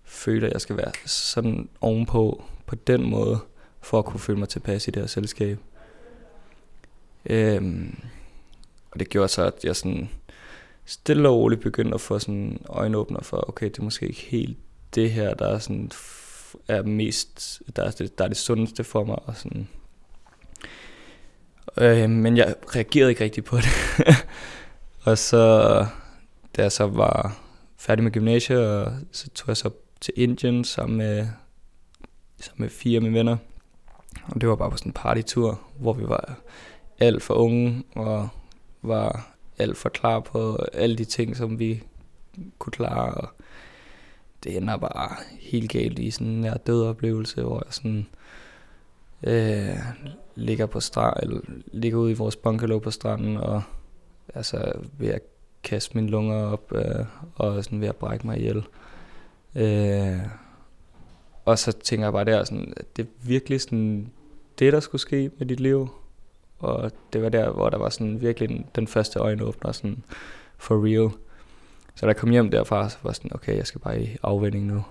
føle, 0.03 0.47
at 0.47 0.53
jeg 0.53 0.61
skal 0.61 0.77
være 0.77 0.91
sådan 1.05 1.69
ovenpå, 1.81 2.43
på 2.65 2.75
den 2.75 3.09
måde, 3.09 3.39
for 3.81 3.99
at 3.99 4.05
kunne 4.05 4.19
føle 4.19 4.39
mig 4.39 4.49
tilpas 4.49 4.87
i 4.87 4.91
det 4.91 5.01
her 5.01 5.07
selskab? 5.07 5.57
Øhm, 7.25 7.99
og 8.91 8.99
det 8.99 9.09
gjorde 9.09 9.27
så, 9.27 9.43
at 9.43 9.63
jeg 9.63 9.75
sådan 9.75 10.09
stille 10.89 11.29
og 11.29 11.35
roligt 11.35 11.61
begyndt 11.61 11.93
at 11.93 12.01
få 12.01 12.19
sådan 12.19 12.61
øjenåbner 12.69 13.21
for, 13.21 13.49
okay, 13.49 13.65
det 13.65 13.79
er 13.79 13.83
måske 13.83 14.07
ikke 14.07 14.21
helt 14.21 14.57
det 14.95 15.11
her, 15.11 15.33
der 15.33 15.47
er 15.47 15.59
sådan 15.59 15.91
er 16.67 16.83
mest, 16.83 17.61
der 17.75 17.83
er 17.83 17.91
det, 17.91 18.17
der 18.17 18.23
er 18.23 18.27
det 18.27 18.37
sundeste 18.37 18.83
for 18.83 19.03
mig, 19.03 19.19
og 19.25 19.35
sådan, 19.35 19.67
Øh, 21.77 22.09
men 22.09 22.37
jeg 22.37 22.55
reagerede 22.75 23.09
ikke 23.09 23.23
rigtig 23.23 23.43
på 23.43 23.57
det. 23.57 23.69
og 25.05 25.17
så, 25.17 25.67
da 26.55 26.61
jeg 26.61 26.71
så 26.71 26.87
var 26.87 27.39
færdig 27.77 28.03
med 28.03 28.11
gymnasiet, 28.11 28.67
og 28.67 28.93
så 29.11 29.29
tog 29.29 29.47
jeg 29.47 29.57
så 29.57 29.69
til 30.01 30.13
Indien 30.17 30.63
sammen 30.63 30.97
med, 30.97 31.27
sammen 32.39 32.61
med 32.61 32.69
fire 32.69 32.95
af 32.95 33.01
mine 33.01 33.17
venner. 33.17 33.37
Og 34.27 34.41
det 34.41 34.49
var 34.49 34.55
bare 34.55 34.71
på 34.71 34.77
sådan 34.77 34.89
en 34.89 34.93
partytur, 34.93 35.61
hvor 35.79 35.93
vi 35.93 36.03
var 36.07 36.35
alt 36.99 37.23
for 37.23 37.33
unge, 37.33 37.83
og 37.95 38.29
var 38.81 39.35
alt 39.59 39.77
for 39.77 39.89
klar 39.89 40.19
på 40.19 40.55
alle 40.73 40.95
de 40.95 41.05
ting, 41.05 41.37
som 41.37 41.59
vi 41.59 41.83
kunne 42.59 42.71
klare. 42.71 43.13
Og 43.13 43.29
det 44.43 44.57
ender 44.57 44.77
bare 44.77 45.15
helt 45.39 45.71
galt 45.71 45.99
i 45.99 46.11
sådan 46.11 46.27
en 46.27 46.57
død 46.67 46.83
oplevelse, 46.83 47.41
hvor 47.41 47.63
jeg 47.65 47.73
sådan 47.73 48.07
øh, 49.23 49.77
ligger 50.35 50.65
på 50.65 50.79
strand, 50.79 51.17
eller 51.21 51.41
ligger 51.71 51.99
ude 51.99 52.11
i 52.11 52.15
vores 52.15 52.35
bungalow 52.35 52.79
på 52.79 52.91
stranden, 52.91 53.37
og 53.37 53.61
altså 54.35 54.71
ved 54.97 55.09
at 55.09 55.21
kaste 55.63 55.97
mine 55.97 56.09
lunger 56.09 56.35
op, 56.35 56.71
øh, 56.75 57.05
og 57.35 57.63
sådan 57.63 57.81
ved 57.81 57.87
at 57.87 57.95
brække 57.95 58.27
mig 58.27 58.37
ihjel. 58.37 58.63
Øh, 59.55 60.19
og 61.45 61.59
så 61.59 61.71
tænker 61.71 62.05
jeg 62.05 62.13
bare 62.13 62.25
der, 62.25 62.43
sådan, 62.43 62.73
at 62.77 62.97
det 62.97 63.03
er 63.03 63.27
virkelig 63.27 63.61
sådan, 63.61 64.11
det, 64.59 64.73
der 64.73 64.79
skulle 64.79 65.01
ske 65.01 65.31
med 65.37 65.47
dit 65.47 65.59
liv. 65.59 65.89
Og 66.59 66.91
det 67.13 67.23
var 67.23 67.29
der, 67.29 67.51
hvor 67.51 67.69
der 67.69 67.77
var 67.77 67.89
sådan 67.89 68.21
virkelig 68.21 68.49
den, 68.49 68.65
den 68.75 68.87
første 68.87 69.19
øjenåbner 69.19 69.71
sådan 69.71 70.03
for 70.57 70.85
real. 70.85 71.11
Så 71.95 72.05
da 72.05 72.07
jeg 72.07 72.17
kom 72.17 72.29
hjem 72.29 72.51
derfra, 72.51 72.89
så 72.89 72.97
var 73.03 73.11
sådan, 73.11 73.31
okay, 73.33 73.57
jeg 73.57 73.67
skal 73.67 73.81
bare 73.81 74.01
i 74.01 74.17
afvending 74.23 74.65
nu. 74.65 74.83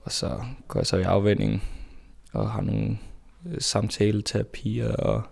Og 0.00 0.12
så 0.12 0.40
går 0.68 0.80
jeg 0.80 0.86
så 0.86 0.96
i 0.96 1.02
afvending 1.02 1.62
og 2.32 2.50
har 2.50 2.60
nogle 2.60 2.98
Øh, 3.46 3.60
samtaleterapier 3.60 4.92
og 4.92 5.22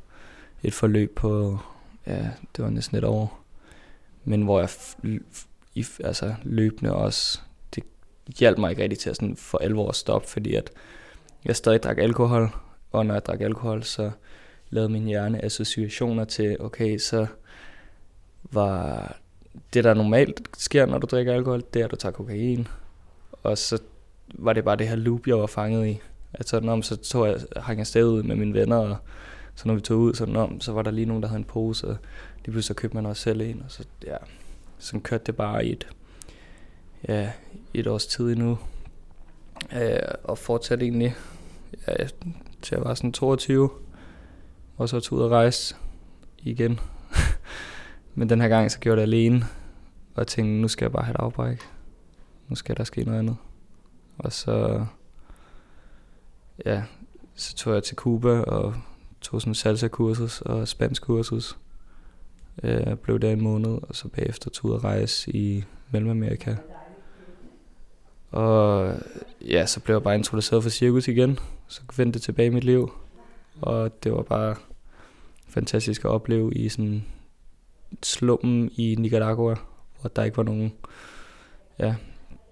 et 0.62 0.74
forløb 0.74 1.16
på, 1.16 1.58
ja, 2.06 2.30
det 2.56 2.64
var 2.64 2.70
næsten 2.70 2.98
et 2.98 3.04
år. 3.04 3.44
Men 4.24 4.42
hvor 4.42 4.60
jeg 4.60 4.68
i, 5.74 5.86
altså 6.04 6.34
løbende 6.42 6.94
også, 6.94 7.40
det 7.74 7.84
hjalp 8.38 8.58
mig 8.58 8.70
ikke 8.70 8.82
rigtig 8.82 8.98
til 8.98 9.10
at 9.10 9.16
sådan 9.16 9.36
for 9.36 9.58
alvor 9.58 9.88
at 9.88 9.96
stoppe, 9.96 10.28
fordi 10.28 10.54
at 10.54 10.70
jeg 11.44 11.56
stadig 11.56 11.82
drak 11.82 11.98
alkohol, 11.98 12.50
og 12.92 13.06
når 13.06 13.14
jeg 13.14 13.24
drak 13.24 13.40
alkohol, 13.40 13.82
så 13.82 14.10
lavede 14.70 14.88
min 14.88 15.04
hjerne 15.04 15.44
associationer 15.44 16.24
til, 16.24 16.56
okay, 16.60 16.98
så 16.98 17.26
var 18.42 19.16
det, 19.74 19.84
der 19.84 19.94
normalt 19.94 20.42
sker, 20.56 20.86
når 20.86 20.98
du 20.98 21.06
drikker 21.10 21.34
alkohol, 21.34 21.62
det 21.74 21.80
er, 21.80 21.84
at 21.84 21.90
du 21.90 21.96
tager 21.96 22.12
kokain. 22.12 22.68
Og 23.42 23.58
så 23.58 23.78
var 24.34 24.52
det 24.52 24.64
bare 24.64 24.76
det 24.76 24.88
her 24.88 24.96
loop, 24.96 25.26
jeg 25.26 25.38
var 25.38 25.46
fanget 25.46 25.86
i. 25.86 26.00
Altså, 26.34 26.60
når, 26.60 26.80
så 26.80 26.96
tog 26.96 27.26
jeg, 27.26 27.40
hang 27.56 27.78
jeg 27.78 27.86
stadig 27.86 28.06
ud 28.06 28.22
med 28.22 28.36
mine 28.36 28.54
venner, 28.54 28.76
og 28.76 28.96
så 29.54 29.68
når 29.68 29.74
vi 29.74 29.80
tog 29.80 29.98
ud, 29.98 30.14
så, 30.14 30.26
når, 30.26 30.56
så 30.60 30.72
var 30.72 30.82
der 30.82 30.90
lige 30.90 31.06
nogen, 31.06 31.22
der 31.22 31.28
havde 31.28 31.38
en 31.38 31.44
pose, 31.44 31.86
og 31.86 31.96
lige 32.36 32.52
pludselig 32.52 32.64
så 32.64 32.74
købte 32.74 32.96
man 32.96 33.06
også 33.06 33.22
selv 33.22 33.40
en, 33.40 33.62
og 33.64 33.70
så, 33.70 33.84
ja, 34.06 34.16
så 34.78 34.98
kørte 34.98 35.24
det 35.26 35.36
bare 35.36 35.66
i 35.66 35.72
et, 35.72 35.88
ja, 37.08 37.30
et 37.74 37.86
års 37.86 38.06
tid 38.06 38.32
endnu. 38.32 38.58
Øh, 39.72 39.98
og 40.24 40.38
fortsatte 40.38 40.84
egentlig 40.84 41.16
ja, 41.86 42.06
til 42.62 42.76
jeg 42.76 42.84
var 42.84 42.94
sådan 42.94 43.12
22, 43.12 43.70
og 44.78 44.88
så 44.88 45.00
tog 45.00 45.18
ud 45.18 45.24
og 45.24 45.30
rejse 45.30 45.76
igen. 46.38 46.80
Men 48.14 48.28
den 48.28 48.40
her 48.40 48.48
gang 48.48 48.70
så 48.70 48.78
gjorde 48.78 49.00
jeg 49.00 49.06
det 49.06 49.14
alene, 49.14 49.44
og 50.14 50.18
jeg 50.18 50.26
tænkte, 50.26 50.52
nu 50.52 50.68
skal 50.68 50.84
jeg 50.84 50.92
bare 50.92 51.04
have 51.04 51.14
et 51.14 51.20
afbræk. 51.20 51.60
Nu 52.48 52.56
skal 52.56 52.76
der 52.76 52.84
ske 52.84 53.04
noget 53.04 53.18
andet. 53.18 53.36
Og 54.18 54.32
så, 54.32 54.86
ja, 56.66 56.82
så 57.34 57.54
tog 57.54 57.74
jeg 57.74 57.82
til 57.82 57.96
Cuba 57.96 58.40
og 58.40 58.74
tog 59.20 59.40
sådan 59.40 59.54
salsa-kursus 59.54 60.40
og 60.40 60.68
spansk 60.68 61.02
kursus. 61.02 61.58
Jeg 62.62 62.88
øh, 62.88 62.96
blev 62.96 63.18
der 63.18 63.30
en 63.30 63.40
måned, 63.40 63.78
og 63.82 63.96
så 63.96 64.08
bagefter 64.08 64.50
tog 64.50 64.70
ud 64.70 64.74
og 64.74 64.84
rejse 64.84 65.36
i 65.36 65.64
Mellemamerika. 65.90 66.56
Og 68.30 68.94
ja, 69.40 69.66
så 69.66 69.80
blev 69.80 69.94
jeg 69.94 70.02
bare 70.02 70.14
introduceret 70.14 70.62
for 70.62 70.70
cirkus 70.70 71.08
igen. 71.08 71.38
Så 71.66 71.80
vendte 71.96 72.18
det 72.18 72.22
tilbage 72.22 72.46
i 72.46 72.50
mit 72.50 72.64
liv. 72.64 72.92
Og 73.60 74.04
det 74.04 74.12
var 74.12 74.22
bare 74.22 74.56
fantastisk 75.48 76.04
at 76.04 76.10
opleve 76.10 76.54
i 76.54 76.68
sådan 76.68 77.04
slummen 78.02 78.70
i 78.76 78.96
Nicaragua, 78.98 79.56
hvor 80.00 80.08
der 80.08 80.24
ikke 80.24 80.36
var 80.36 80.42
nogen, 80.42 80.72
ja, 81.78 81.94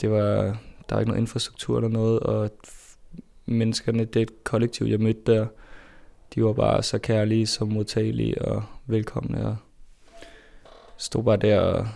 det 0.00 0.10
var, 0.10 0.42
der 0.88 0.94
var 0.94 0.98
ikke 0.98 1.10
noget 1.10 1.20
infrastruktur 1.20 1.76
eller 1.76 1.88
noget, 1.88 2.20
og 2.20 2.50
menneskerne, 3.46 4.04
det 4.04 4.44
kollektiv, 4.44 4.86
jeg 4.86 5.00
mødte 5.00 5.32
der, 5.32 5.46
de 6.34 6.44
var 6.44 6.52
bare 6.52 6.82
så 6.82 6.98
kærlige, 6.98 7.46
så 7.46 7.64
modtagelige 7.64 8.42
og 8.42 8.62
velkomne, 8.86 9.46
og 9.46 9.56
stod 10.96 11.24
bare 11.24 11.36
der 11.36 11.60
og 11.60 11.88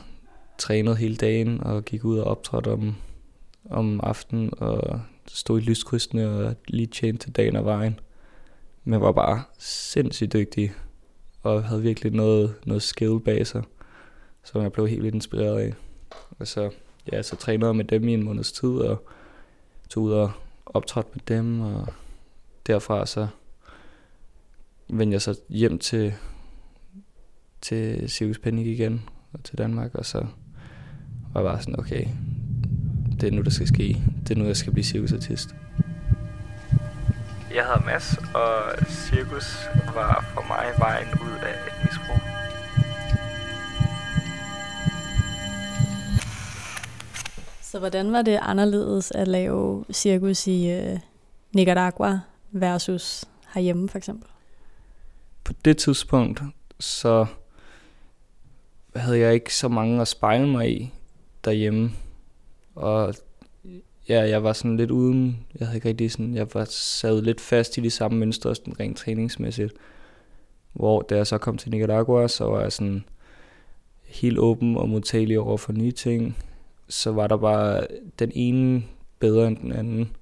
trænede 0.58 0.96
hele 0.96 1.16
dagen, 1.16 1.62
og 1.62 1.84
gik 1.84 2.04
ud 2.04 2.18
og 2.18 2.26
optrådte 2.26 2.68
om, 2.68 2.94
om 3.70 4.00
aftenen, 4.02 4.50
og 4.58 5.00
stod 5.26 5.60
i 5.60 5.64
lyskrydsene 5.64 6.30
og 6.30 6.56
lige 6.68 6.86
tjente 6.86 7.26
til 7.26 7.36
dagen 7.36 7.56
og 7.56 7.64
vejen. 7.64 8.00
Men 8.84 9.00
var 9.00 9.12
bare 9.12 9.42
sindssygt 9.58 10.32
dygtig, 10.32 10.72
og 11.42 11.64
havde 11.64 11.82
virkelig 11.82 12.12
noget, 12.12 12.54
noget 12.66 12.82
skill 12.82 13.20
bag 13.20 13.46
sig, 13.46 13.62
som 14.44 14.62
jeg 14.62 14.72
blev 14.72 14.88
helt 14.88 15.02
vildt 15.02 15.14
inspireret 15.14 15.60
af. 15.60 15.74
Og 16.38 16.46
så, 16.46 16.70
ja, 17.12 17.22
så 17.22 17.36
trænede 17.36 17.66
jeg 17.66 17.76
med 17.76 17.84
dem 17.84 18.08
i 18.08 18.14
en 18.14 18.24
måneds 18.24 18.52
tid, 18.52 18.68
og 18.68 19.08
tog 19.88 20.02
ud 20.02 20.12
og 20.12 20.32
optrådte 20.66 21.10
med 21.14 21.22
dem, 21.28 21.60
og 21.60 21.88
derfra 22.66 23.06
så 23.06 23.28
vendte 24.88 25.14
jeg 25.14 25.22
så 25.22 25.40
hjem 25.48 25.78
til, 25.78 26.14
til 27.60 28.10
Circus 28.10 28.38
Panic 28.38 28.66
igen, 28.66 29.08
og 29.32 29.44
til 29.44 29.58
Danmark, 29.58 29.94
og 29.94 30.06
så 30.06 30.18
var 31.32 31.40
jeg 31.40 31.50
bare 31.50 31.60
sådan, 31.60 31.78
okay, 31.78 32.06
det 33.20 33.26
er 33.26 33.30
nu, 33.30 33.42
der 33.42 33.50
skal 33.50 33.66
ske. 33.66 34.02
Det 34.28 34.36
er 34.36 34.38
nu, 34.38 34.46
jeg 34.46 34.56
skal 34.56 34.72
blive 34.72 34.84
cirkusartist. 34.84 35.54
Jeg 37.54 37.64
hedder 37.64 37.84
Mads, 37.84 38.16
og 38.34 38.86
cirkus 38.88 39.68
var 39.94 40.30
for 40.34 40.44
mig 40.48 40.72
vejen 40.78 41.08
ud 41.08 41.38
af 41.42 41.54
et 41.66 41.84
misbrug. 41.84 42.20
Så 47.62 47.78
hvordan 47.78 48.12
var 48.12 48.22
det 48.22 48.38
anderledes 48.42 49.10
at 49.10 49.28
lave 49.28 49.84
cirkus 49.92 50.46
i 50.46 50.78
uh, 50.78 50.98
Nicaragua 51.52 52.20
versus 52.50 53.24
herhjemme 53.54 53.88
for 53.88 53.98
eksempel? 53.98 54.28
På 55.44 55.52
det 55.64 55.76
tidspunkt, 55.76 56.42
så 56.80 57.26
havde 58.96 59.18
jeg 59.18 59.34
ikke 59.34 59.54
så 59.54 59.68
mange 59.68 60.00
at 60.00 60.08
spejle 60.08 60.48
mig 60.48 60.70
i 60.80 60.92
derhjemme. 61.44 61.90
Og 62.74 63.14
ja, 64.10 64.20
jeg 64.28 64.42
var 64.44 64.52
sådan 64.52 64.76
lidt 64.76 64.90
uden, 64.90 65.46
jeg 65.58 65.66
havde 65.66 65.76
ikke 65.76 65.88
rigtig 65.88 66.10
sådan, 66.10 66.34
jeg 66.34 66.46
var 66.54 66.64
sad 66.64 67.22
lidt 67.22 67.40
fast 67.40 67.78
i 67.78 67.80
de 67.80 67.90
samme 67.90 68.18
mønstre, 68.18 68.54
sådan 68.54 68.80
rent 68.80 68.96
træningsmæssigt. 68.96 69.72
Hvor 70.72 71.02
da 71.02 71.16
jeg 71.16 71.26
så 71.26 71.38
kom 71.38 71.56
til 71.56 71.70
Nicaragua, 71.70 72.28
så 72.28 72.44
var 72.44 72.60
jeg 72.60 72.72
sådan 72.72 73.04
helt 74.04 74.38
åben 74.38 74.76
og 74.76 74.88
modtagelig 74.88 75.38
over 75.38 75.56
for 75.56 75.72
nye 75.72 75.92
ting. 75.92 76.36
Så 76.88 77.12
var 77.12 77.26
der 77.26 77.36
bare 77.36 77.86
den 78.18 78.32
ene 78.34 78.84
bedre 79.18 79.48
end 79.48 79.56
den 79.56 79.72
anden, 79.72 80.16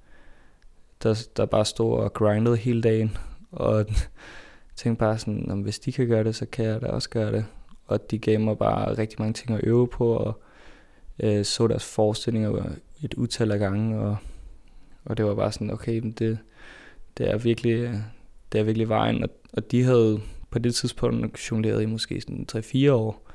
der, 1.02 1.26
der 1.36 1.46
bare 1.46 1.64
stod 1.64 1.98
og 1.98 2.12
grindede 2.12 2.56
hele 2.56 2.82
dagen. 2.82 3.16
Og 3.52 3.86
tænkte 4.76 5.00
bare 5.00 5.18
sådan, 5.18 5.50
om 5.50 5.60
hvis 5.60 5.78
de 5.78 5.92
kan 5.92 6.08
gøre 6.08 6.24
det, 6.24 6.34
så 6.34 6.46
kan 6.46 6.64
jeg 6.64 6.80
da 6.80 6.86
også 6.86 7.10
gøre 7.10 7.32
det. 7.32 7.44
Og 7.86 8.10
de 8.10 8.18
gav 8.18 8.40
mig 8.40 8.58
bare 8.58 8.98
rigtig 8.98 9.16
mange 9.20 9.32
ting 9.32 9.50
at 9.50 9.60
øve 9.64 9.88
på, 9.88 10.12
og 10.12 10.40
øh, 11.20 11.44
så 11.44 11.66
deres 11.66 11.94
forestillinger 11.94 12.50
et 13.02 13.14
utal 13.14 13.52
af 13.52 13.58
gange, 13.58 13.98
og, 13.98 14.16
og 15.04 15.16
det 15.16 15.24
var 15.24 15.34
bare 15.34 15.52
sådan, 15.52 15.70
okay, 15.70 16.02
det, 16.18 16.38
det, 17.18 17.30
er 17.30 17.38
virkelig, 17.38 18.02
det 18.52 18.60
er 18.60 18.64
virkelig 18.64 18.88
vejen, 18.88 19.22
og, 19.22 19.30
og 19.52 19.70
de 19.70 19.82
havde 19.82 20.20
på 20.50 20.58
det 20.58 20.74
tidspunkt 20.74 21.50
jongleret 21.50 21.82
i 21.82 21.86
måske 21.86 22.20
sådan 22.20 22.46
3-4 22.52 22.90
år, 22.90 23.28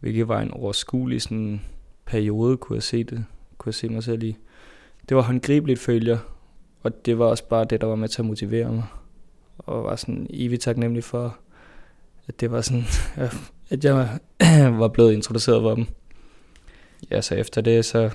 hvilket 0.00 0.28
var 0.28 0.40
en 0.40 0.50
overskuelig 0.50 1.22
sådan 1.22 1.60
periode, 2.04 2.56
kunne 2.56 2.76
jeg 2.76 2.82
se 2.82 3.04
det, 3.04 3.24
kunne 3.58 3.70
jeg 3.70 3.74
se 3.74 3.88
mig 3.88 4.04
selv 4.04 4.22
i. 4.22 4.36
Det 5.08 5.16
var 5.16 5.22
håndgribeligt 5.22 5.80
følger, 5.80 6.18
og 6.82 7.06
det 7.06 7.18
var 7.18 7.24
også 7.24 7.48
bare 7.48 7.64
det, 7.64 7.80
der 7.80 7.86
var 7.86 7.96
med 7.96 8.08
til 8.08 8.22
at 8.22 8.26
motivere 8.26 8.72
mig, 8.72 8.84
og 9.58 9.84
var 9.84 9.96
sådan 9.96 10.26
evigt 10.30 10.62
taknemmelig 10.62 11.04
for, 11.04 11.38
at 12.26 12.40
det 12.40 12.50
var 12.50 12.60
sådan, 12.60 12.84
at 13.70 13.84
jeg 13.84 14.18
var 14.80 14.88
blevet 14.88 15.12
introduceret 15.12 15.62
for 15.62 15.74
dem. 15.74 15.86
Ja, 17.10 17.20
så 17.20 17.34
efter 17.34 17.60
det, 17.60 17.84
så 17.84 18.10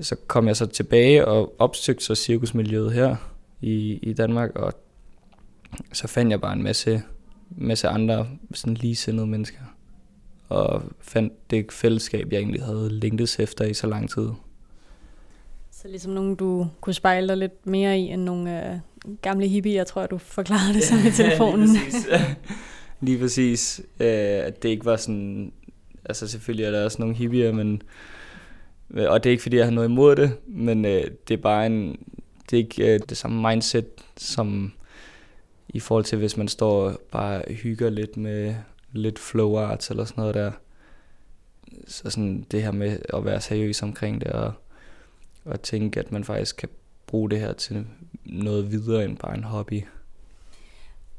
så 0.00 0.16
kom 0.26 0.48
jeg 0.48 0.56
så 0.56 0.66
tilbage 0.66 1.24
og 1.24 1.54
opsøgte 1.58 2.04
så 2.04 2.14
cirkusmiljøet 2.14 2.92
her 2.92 3.16
i, 3.60 3.98
i 4.02 4.12
Danmark, 4.12 4.50
og 4.56 4.72
så 5.92 6.08
fandt 6.08 6.30
jeg 6.30 6.40
bare 6.40 6.52
en 6.52 6.62
masse, 6.62 7.02
masse 7.50 7.88
andre 7.88 8.28
sådan 8.54 8.74
ligesindede 8.74 9.26
mennesker. 9.26 9.60
Og 10.48 10.82
fandt 11.00 11.50
det 11.50 11.72
fællesskab, 11.72 12.32
jeg 12.32 12.38
egentlig 12.38 12.64
havde 12.64 12.88
længtes 12.90 13.38
efter 13.38 13.64
i 13.64 13.74
så 13.74 13.86
lang 13.86 14.10
tid. 14.10 14.28
Så 15.70 15.88
ligesom 15.88 16.12
nogen, 16.12 16.34
du 16.34 16.66
kunne 16.80 16.94
spejle 16.94 17.28
dig 17.28 17.36
lidt 17.36 17.66
mere 17.66 17.98
i, 17.98 18.02
end 18.02 18.22
nogle 18.22 18.72
øh, 18.72 18.78
gamle 19.22 19.48
hippier, 19.48 19.74
jeg 19.74 19.86
tror, 19.86 20.06
du 20.06 20.18
forklarede 20.18 20.74
det 20.74 20.84
som 20.88 20.98
i 20.98 21.10
telefonen. 21.10 21.68
lige 21.68 21.84
præcis. 21.84 22.08
lige 23.00 23.18
præcis. 23.18 23.80
Øh, 24.00 24.06
at 24.46 24.62
det 24.62 24.68
ikke 24.68 24.84
var 24.84 24.96
sådan... 24.96 25.52
Altså 26.04 26.28
selvfølgelig 26.28 26.64
er 26.64 26.70
der 26.70 26.84
også 26.84 26.96
nogle 27.00 27.14
hippier, 27.14 27.52
men 27.52 27.82
Øh, 28.94 29.10
og 29.10 29.24
det 29.24 29.30
er 29.30 29.32
ikke 29.32 29.42
fordi, 29.42 29.56
jeg 29.56 29.66
har 29.66 29.72
noget 29.72 29.88
imod 29.88 30.16
det, 30.16 30.36
men 30.46 30.84
øh, 30.84 31.04
det 31.28 31.34
er 31.34 31.42
bare 31.42 31.66
en, 31.66 32.06
det 32.50 32.56
er 32.56 32.62
ikke 32.62 32.94
øh, 32.94 33.00
det 33.08 33.16
samme 33.16 33.48
mindset, 33.48 33.86
som 34.16 34.72
i 35.68 35.80
forhold 35.80 36.04
til, 36.04 36.18
hvis 36.18 36.36
man 36.36 36.48
står 36.48 36.84
og 36.84 37.00
bare 37.12 37.42
hygger 37.48 37.90
lidt 37.90 38.16
med 38.16 38.54
lidt 38.92 39.18
flow 39.18 39.56
arts 39.56 39.90
eller 39.90 40.04
sådan 40.04 40.20
noget 40.20 40.34
der. 40.34 40.52
Så 41.86 42.10
sådan 42.10 42.46
det 42.50 42.62
her 42.62 42.72
med 42.72 42.98
at 43.14 43.24
være 43.24 43.40
seriøs 43.40 43.82
omkring 43.82 44.20
det, 44.20 44.28
og, 44.28 44.52
og 45.44 45.62
tænke, 45.62 46.00
at 46.00 46.12
man 46.12 46.24
faktisk 46.24 46.56
kan 46.56 46.68
bruge 47.06 47.30
det 47.30 47.40
her 47.40 47.52
til 47.52 47.86
noget 48.24 48.70
videre 48.70 49.04
end 49.04 49.16
bare 49.16 49.36
en 49.36 49.44
hobby. 49.44 49.82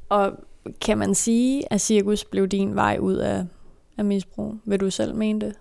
Og 0.10 0.34
kan 0.82 0.98
man 0.98 1.16
sige, 1.16 1.74
at 1.74 1.82
cirkus 1.82 2.26
blev 2.26 2.48
din 2.48 2.76
vej 2.76 2.98
ud 3.00 3.16
af, 3.16 3.46
af 3.98 4.06
misbrug? 4.06 4.58
Vil 4.66 4.80
du 4.80 4.90
selv 4.90 5.16
mene 5.16 5.42
det? 5.42 5.56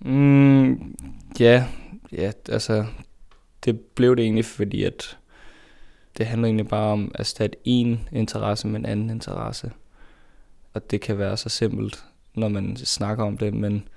Mm, 0.00 0.94
ja, 1.40 1.66
ja, 2.12 2.32
altså, 2.48 2.86
det 3.64 3.80
blev 3.80 4.16
det 4.16 4.22
egentlig, 4.22 4.44
fordi 4.44 4.84
at 4.84 5.18
det 6.18 6.26
handler 6.26 6.46
egentlig 6.46 6.68
bare 6.68 6.92
om 6.92 7.10
at 7.14 7.20
erstatte 7.20 7.58
en 7.64 8.08
interesse 8.12 8.68
med 8.68 8.80
en 8.80 8.86
anden 8.86 9.10
interesse. 9.10 9.72
Og 10.74 10.90
det 10.90 11.00
kan 11.00 11.18
være 11.18 11.36
så 11.36 11.48
simpelt, 11.48 12.04
når 12.34 12.48
man 12.48 12.76
snakker 12.76 13.24
om 13.24 13.38
det, 13.38 13.54
men 13.54 13.88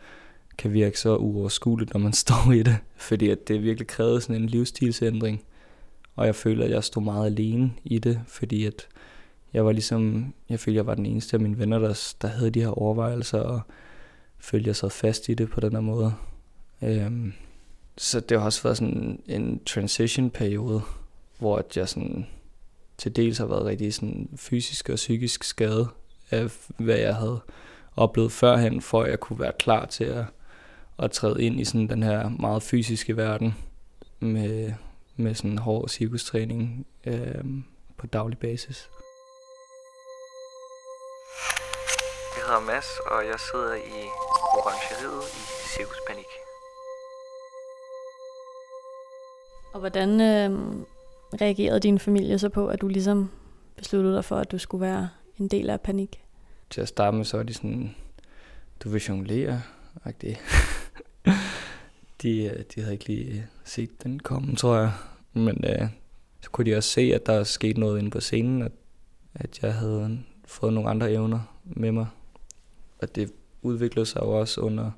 kan 0.57 0.73
virke 0.73 0.99
så 0.99 1.15
uoverskueligt, 1.15 1.93
når 1.93 1.99
man 1.99 2.13
står 2.23 2.51
i 2.51 2.63
det. 2.63 2.77
Fordi 2.95 3.29
at 3.29 3.47
det 3.47 3.63
virkelig 3.63 3.87
krævede 3.87 4.21
sådan 4.21 4.35
en 4.35 4.47
livsstilsændring. 4.47 5.43
Og 6.15 6.25
jeg 6.25 6.35
føler, 6.35 6.65
at 6.65 6.71
jeg 6.71 6.83
stod 6.83 7.03
meget 7.03 7.25
alene 7.25 7.71
i 7.83 7.99
det, 7.99 8.21
fordi 8.27 8.65
at 8.65 8.87
jeg 9.53 9.65
var 9.65 9.71
ligesom, 9.71 10.33
jeg 10.49 10.59
følte, 10.59 10.75
at 10.75 10.75
jeg 10.75 10.85
var 10.85 10.95
den 10.95 11.05
eneste 11.05 11.33
af 11.33 11.39
mine 11.39 11.59
venner, 11.59 11.79
der, 11.79 12.13
der 12.21 12.27
havde 12.27 12.49
de 12.49 12.61
her 12.61 12.79
overvejelser, 12.79 13.39
og 13.39 13.61
følte, 14.41 14.67
jeg 14.67 14.75
sad 14.75 14.89
fast 14.89 15.29
i 15.29 15.33
det 15.33 15.49
på 15.49 15.59
den 15.59 15.71
her 15.71 15.79
måde. 15.79 16.13
Øhm, 16.81 17.33
så 17.97 18.19
det 18.19 18.37
har 18.37 18.45
også 18.45 18.63
været 18.63 18.77
sådan 18.77 19.21
en 19.27 19.63
transition-periode, 19.65 20.81
hvor 21.39 21.65
jeg 21.75 21.89
sådan 21.89 22.25
til 22.97 23.15
dels 23.15 23.37
har 23.37 23.45
været 23.45 23.65
rigtig 23.65 23.93
sådan 23.93 24.29
fysisk 24.35 24.89
og 24.89 24.95
psykisk 24.95 25.43
skadet 25.43 25.87
af, 26.31 26.51
hvad 26.77 26.97
jeg 26.97 27.15
havde 27.15 27.39
oplevet 27.95 28.31
førhen, 28.31 28.81
for 28.81 29.03
at 29.03 29.09
jeg 29.09 29.19
kunne 29.19 29.39
være 29.39 29.53
klar 29.59 29.85
til 29.85 30.03
at, 30.03 30.25
at 30.99 31.11
træde 31.11 31.43
ind 31.43 31.59
i 31.59 31.65
sådan 31.65 31.89
den 31.89 32.03
her 32.03 32.29
meget 32.29 32.63
fysiske 32.63 33.17
verden 33.17 33.53
med, 34.19 34.73
med 35.15 35.35
sådan 35.35 35.57
hård 35.57 35.89
cirkustræning 35.89 36.85
øh, 37.05 37.43
på 37.97 38.07
daglig 38.07 38.37
basis. 38.37 38.89
Jeg 42.41 42.49
hedder 42.49 42.73
Mads, 42.73 42.99
og 43.05 43.25
jeg 43.25 43.39
sidder 43.51 43.75
i 43.75 43.99
orangeriet 44.59 45.23
i 45.39 45.43
Cirkus 45.75 45.99
Panik. 46.07 46.31
Og 49.73 49.79
hvordan 49.79 50.09
øh, 50.21 50.49
reagerede 51.41 51.79
din 51.79 51.99
familie 51.99 52.39
så 52.39 52.49
på, 52.49 52.67
at 52.67 52.81
du 52.81 52.87
ligesom 52.87 53.31
besluttede 53.75 54.15
dig 54.15 54.25
for, 54.25 54.35
at 54.35 54.51
du 54.51 54.57
skulle 54.57 54.81
være 54.81 55.09
en 55.39 55.47
del 55.47 55.69
af 55.69 55.81
panik? 55.81 56.23
Til 56.69 56.81
at 56.81 56.87
starte 56.87 57.17
med, 57.17 57.25
så 57.25 57.37
var 57.37 57.43
de 57.43 57.53
sådan, 57.53 57.95
du 58.83 58.89
vil 58.89 59.01
jonglere, 59.01 59.61
de, 62.21 62.43
øh, 62.43 62.63
de 62.75 62.81
havde 62.81 62.93
ikke 62.93 63.07
lige 63.07 63.47
set 63.63 64.03
den 64.03 64.19
komme, 64.19 64.55
tror 64.55 64.77
jeg. 64.77 64.91
Men 65.33 65.65
øh, 65.65 65.87
så 66.41 66.49
kunne 66.49 66.71
de 66.71 66.77
også 66.77 66.89
se, 66.89 67.01
at 67.01 67.25
der 67.25 67.43
skete 67.43 67.79
noget 67.79 67.99
inde 67.99 68.11
på 68.11 68.19
scenen, 68.19 68.61
at, 68.61 68.71
at 69.33 69.63
jeg 69.63 69.73
havde 69.73 70.19
fået 70.45 70.73
nogle 70.73 70.89
andre 70.89 71.11
evner 71.11 71.39
med 71.63 71.91
mig. 71.91 72.07
Og 73.01 73.15
det 73.15 73.31
udviklede 73.61 74.05
sig 74.05 74.21
jo 74.21 74.39
også 74.39 74.61
under, 74.61 74.91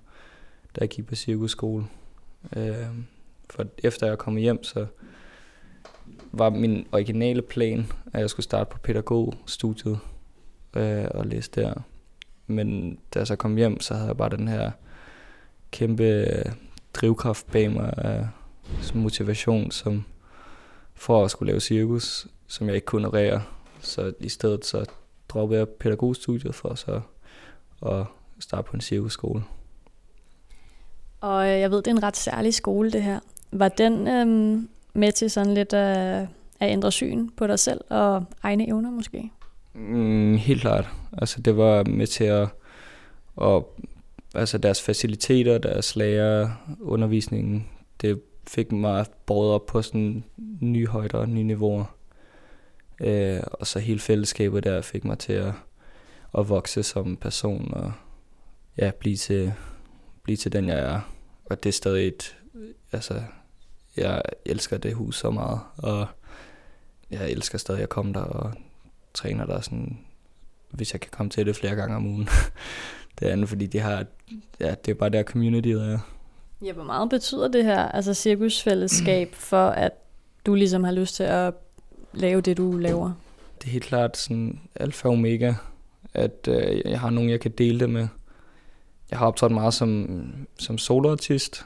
da 0.75 0.81
jeg 0.81 0.89
gik 0.89 1.07
på 1.07 1.15
cirkusskole. 1.15 1.85
Øh, 2.55 2.87
for 3.49 3.65
efter 3.83 4.07
jeg 4.07 4.17
kom 4.17 4.35
hjem, 4.35 4.63
så 4.63 4.85
var 6.31 6.49
min 6.49 6.87
originale 6.91 7.41
plan, 7.41 7.91
at 8.13 8.21
jeg 8.21 8.29
skulle 8.29 8.43
starte 8.43 8.69
på 8.71 8.77
pædagogstudiet 8.79 9.99
øh, 10.73 11.05
og 11.11 11.25
læse 11.25 11.51
der. 11.55 11.73
Men 12.47 12.99
da 13.13 13.19
jeg 13.19 13.27
så 13.27 13.35
kom 13.35 13.55
hjem, 13.55 13.79
så 13.79 13.93
havde 13.93 14.07
jeg 14.07 14.17
bare 14.17 14.37
den 14.37 14.47
her 14.47 14.71
kæmpe 15.71 16.03
øh, 16.03 16.51
drivkraft 16.93 17.51
bag 17.51 17.71
mig 17.71 17.93
af 17.97 18.27
som 18.81 18.99
motivation, 18.99 19.71
som 19.71 20.03
for 20.93 21.25
at 21.25 21.31
skulle 21.31 21.51
lave 21.51 21.59
cirkus, 21.59 22.27
som 22.47 22.67
jeg 22.67 22.75
ikke 22.75 22.85
kunne 22.85 23.01
honorere. 23.01 23.43
Så 23.79 24.13
i 24.19 24.29
stedet 24.29 24.65
så 24.65 24.85
droppede 25.29 25.59
jeg 25.59 25.69
pædagogstudiet 25.69 26.55
for 26.55 26.75
så 26.75 27.01
at 27.85 28.05
starte 28.39 28.63
på 28.63 28.77
en 28.77 28.81
cirkusskole. 28.81 29.43
Og 31.21 31.49
øh, 31.49 31.59
jeg 31.59 31.71
ved, 31.71 31.77
det 31.77 31.87
er 31.87 31.95
en 31.95 32.03
ret 32.03 32.17
særlig 32.17 32.53
skole, 32.53 32.91
det 32.91 33.03
her. 33.03 33.19
Var 33.51 33.69
den 33.69 34.07
øhm, 34.07 34.69
med 34.93 35.11
til 35.11 35.31
sådan 35.31 35.53
lidt 35.53 35.73
at, 35.73 36.27
at 36.59 36.71
ændre 36.71 36.91
syn 36.91 37.29
på 37.29 37.47
dig 37.47 37.59
selv 37.59 37.81
og 37.89 38.25
egne 38.43 38.67
evner 38.67 38.91
måske? 38.91 39.31
Mm, 39.73 40.37
helt 40.37 40.61
klart. 40.61 40.89
Altså 41.17 41.41
det 41.41 41.57
var 41.57 41.83
med 41.83 42.07
til 42.07 42.23
at, 42.23 42.47
at 43.41 43.63
altså 44.35 44.57
deres 44.57 44.81
faciliteter, 44.81 45.57
deres 45.57 45.95
lærer, 45.95 46.49
undervisningen, 46.81 47.67
det 48.01 48.21
fik 48.47 48.71
mig 48.71 49.05
båret 49.25 49.51
op 49.51 49.65
på 49.65 49.81
sådan 49.81 50.23
nye 50.59 50.87
højder 50.87 51.17
og 51.17 51.29
nye 51.29 51.43
niveauer. 51.43 51.95
Øh, 53.01 53.39
og 53.43 53.67
så 53.67 53.79
hele 53.79 53.99
fællesskabet 53.99 54.63
der 54.63 54.81
fik 54.81 55.05
mig 55.05 55.19
til 55.19 55.33
at, 55.33 55.53
at 56.37 56.49
vokse 56.49 56.83
som 56.83 57.17
person 57.17 57.73
og 57.73 57.93
ja, 58.77 58.91
blive 58.99 59.17
til, 59.17 59.53
blive 60.23 60.37
til 60.37 60.51
den, 60.53 60.67
jeg 60.67 60.79
er. 60.79 60.99
Og 61.45 61.63
det 61.63 61.69
er 61.69 61.73
stadig 61.73 62.07
et, 62.07 62.37
altså, 62.91 63.21
jeg 63.97 64.21
elsker 64.45 64.77
det 64.77 64.93
hus 64.93 65.17
så 65.17 65.31
meget, 65.31 65.59
og 65.77 66.07
jeg 67.11 67.31
elsker 67.31 67.57
stadig 67.57 67.81
at 67.81 67.89
komme 67.89 68.13
der 68.13 68.19
og 68.19 68.53
træner 69.13 69.45
der 69.45 69.61
sådan, 69.61 69.99
hvis 70.69 70.93
jeg 70.93 71.01
kan 71.01 71.11
komme 71.11 71.29
til 71.29 71.45
det 71.45 71.55
flere 71.55 71.75
gange 71.75 71.95
om 71.95 72.05
ugen. 72.05 72.29
det 73.19 73.25
andet, 73.25 73.49
fordi 73.49 73.65
de 73.65 73.79
har, 73.79 74.05
ja, 74.59 74.75
det 74.85 74.91
er 74.91 74.95
bare 74.95 75.09
der 75.09 75.23
community, 75.23 75.69
der 75.69 75.93
er. 75.93 75.99
Ja, 76.61 76.73
hvor 76.73 76.83
meget 76.83 77.09
betyder 77.09 77.47
det 77.47 77.63
her, 77.63 77.79
altså 77.79 78.13
cirkusfællesskab, 78.13 79.35
for 79.49 79.69
at 79.69 79.91
du 80.45 80.55
ligesom 80.55 80.83
har 80.83 80.91
lyst 80.91 81.15
til 81.15 81.23
at 81.23 81.53
lave 82.13 82.41
det, 82.41 82.57
du 82.57 82.77
laver? 82.77 83.11
Det 83.61 83.67
er 83.67 83.71
helt 83.71 83.83
klart 83.83 84.17
sådan 84.17 84.59
alfa 84.75 85.07
og 85.07 85.13
omega, 85.13 85.53
at 86.13 86.47
øh, 86.47 86.81
jeg 86.85 86.99
har 86.99 87.09
nogen, 87.09 87.29
jeg 87.29 87.39
kan 87.39 87.51
dele 87.51 87.79
det 87.79 87.89
med. 87.89 88.07
Jeg 89.11 89.19
har 89.19 89.27
optrådt 89.27 89.51
meget 89.51 89.73
som, 89.73 90.25
som 90.59 90.77
soloartist, 90.77 91.65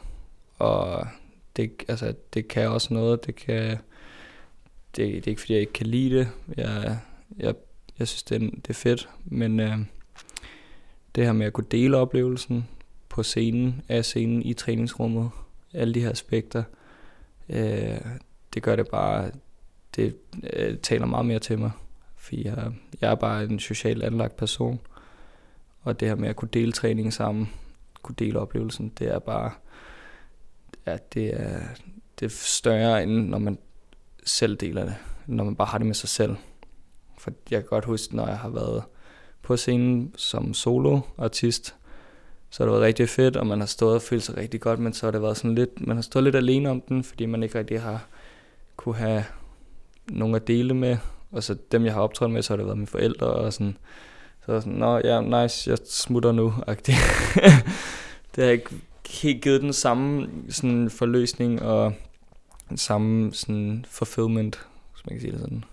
og 0.57 1.07
det, 1.55 1.71
altså, 1.88 2.13
det 2.33 2.47
kan 2.47 2.69
også 2.69 2.93
noget. 2.93 3.25
Det, 3.25 3.36
kan, 3.36 3.69
det, 3.71 3.77
det 4.95 5.27
er 5.27 5.27
ikke, 5.27 5.41
fordi 5.41 5.53
jeg 5.53 5.62
ikke 5.62 5.73
kan 5.73 5.88
lide 5.88 6.17
det. 6.17 6.29
Jeg, 6.57 6.99
jeg, 7.38 7.55
jeg 7.99 8.07
synes, 8.07 8.23
det 8.23 8.36
er, 8.36 8.39
det 8.39 8.69
er 8.69 8.73
fedt, 8.73 9.10
men 9.25 9.60
øh, 9.60 9.77
det 11.15 11.25
her 11.25 11.33
med 11.33 11.45
at 11.45 11.53
kunne 11.53 11.67
dele 11.71 11.97
oplevelsen 11.97 12.67
på 13.10 13.23
scenen, 13.23 13.81
af 13.89 14.05
scenen 14.05 14.41
i 14.41 14.53
træningsrummet, 14.53 15.29
alle 15.73 15.93
de 15.93 16.01
her 16.01 16.12
aspekter, 16.12 16.63
øh, 17.49 17.97
det 18.53 18.63
gør 18.63 18.75
det 18.75 18.88
bare, 18.88 19.31
det 19.95 20.15
øh, 20.53 20.77
taler 20.77 21.05
meget 21.05 21.25
mere 21.25 21.39
til 21.39 21.60
mig, 21.60 21.71
fordi 22.27 22.47
jeg, 22.47 22.71
jeg 23.01 23.11
er 23.11 23.15
bare 23.15 23.43
en 23.43 23.59
socialt 23.59 24.03
anlagt 24.03 24.35
person, 24.35 24.79
og 25.81 25.99
det 25.99 26.07
her 26.07 26.15
med 26.15 26.29
at 26.29 26.35
kunne 26.35 26.49
dele 26.53 26.71
træningen 26.71 27.11
sammen, 27.11 27.49
kunne 28.01 28.15
dele 28.19 28.39
oplevelsen, 28.39 28.89
det 28.99 29.07
er 29.07 29.19
bare, 29.19 29.51
ja, 30.85 30.97
det 31.13 31.41
er, 31.41 31.59
det 32.19 32.25
er 32.25 32.29
større, 32.29 33.03
end 33.03 33.11
når 33.11 33.37
man 33.37 33.57
selv 34.23 34.57
deler 34.57 34.85
det, 34.85 34.95
når 35.25 35.43
man 35.43 35.55
bare 35.55 35.67
har 35.67 35.77
det 35.77 35.87
med 35.87 35.95
sig 35.95 36.09
selv. 36.09 36.35
For 37.17 37.31
jeg 37.51 37.61
kan 37.61 37.69
godt 37.69 37.85
huske, 37.85 38.15
når 38.15 38.27
jeg 38.27 38.37
har 38.37 38.49
været 38.49 38.83
på 39.41 39.57
scenen 39.57 40.13
som 40.17 40.53
soloartist, 40.53 41.75
så 42.49 42.63
har 42.63 42.65
det 42.65 42.71
været 42.71 42.85
rigtig 42.87 43.09
fedt, 43.09 43.37
og 43.37 43.47
man 43.47 43.59
har 43.59 43.67
stået 43.67 43.95
og 43.95 44.01
følt 44.01 44.23
sig 44.23 44.37
rigtig 44.37 44.61
godt, 44.61 44.79
men 44.79 44.93
så 44.93 45.05
har 45.05 45.11
det 45.11 45.21
været 45.21 45.37
sådan 45.37 45.55
lidt, 45.55 45.87
man 45.87 45.97
har 45.97 46.01
stået 46.01 46.23
lidt 46.23 46.35
alene 46.35 46.69
om 46.69 46.81
den, 46.81 47.03
fordi 47.03 47.25
man 47.25 47.43
ikke 47.43 47.59
rigtig 47.59 47.81
har 47.81 48.07
kunne 48.75 48.95
have 48.95 49.23
nogen 50.09 50.35
at 50.35 50.47
dele 50.47 50.73
med, 50.73 50.97
og 51.31 51.43
så 51.43 51.55
dem, 51.71 51.85
jeg 51.85 51.93
har 51.93 52.01
optrådt 52.01 52.31
med, 52.31 52.41
så 52.41 52.53
har 52.53 52.57
det 52.57 52.65
været 52.65 52.77
mine 52.77 52.87
forældre, 52.87 53.27
og 53.27 53.53
sådan, 53.53 53.77
så 54.45 54.59
sådan, 54.61 54.73
nå 54.73 54.97
ja, 54.97 55.21
nice, 55.21 55.69
jeg 55.69 55.77
smutter 55.89 56.31
nu, 56.31 56.53
det 58.35 58.43
har 58.43 58.51
ikke 58.51 58.69
helt 59.09 59.43
givet 59.43 59.61
den 59.61 59.73
samme 59.73 60.29
sådan, 60.49 60.89
forløsning, 60.89 61.61
og 61.61 61.93
den 62.69 62.77
samme 62.77 63.33
sådan, 63.33 63.85
fulfillment, 63.89 64.67
hvis 64.93 65.05
man 65.05 65.13
kan 65.13 65.21
sige 65.21 65.31
det 65.31 65.39
sådan. 65.39 65.63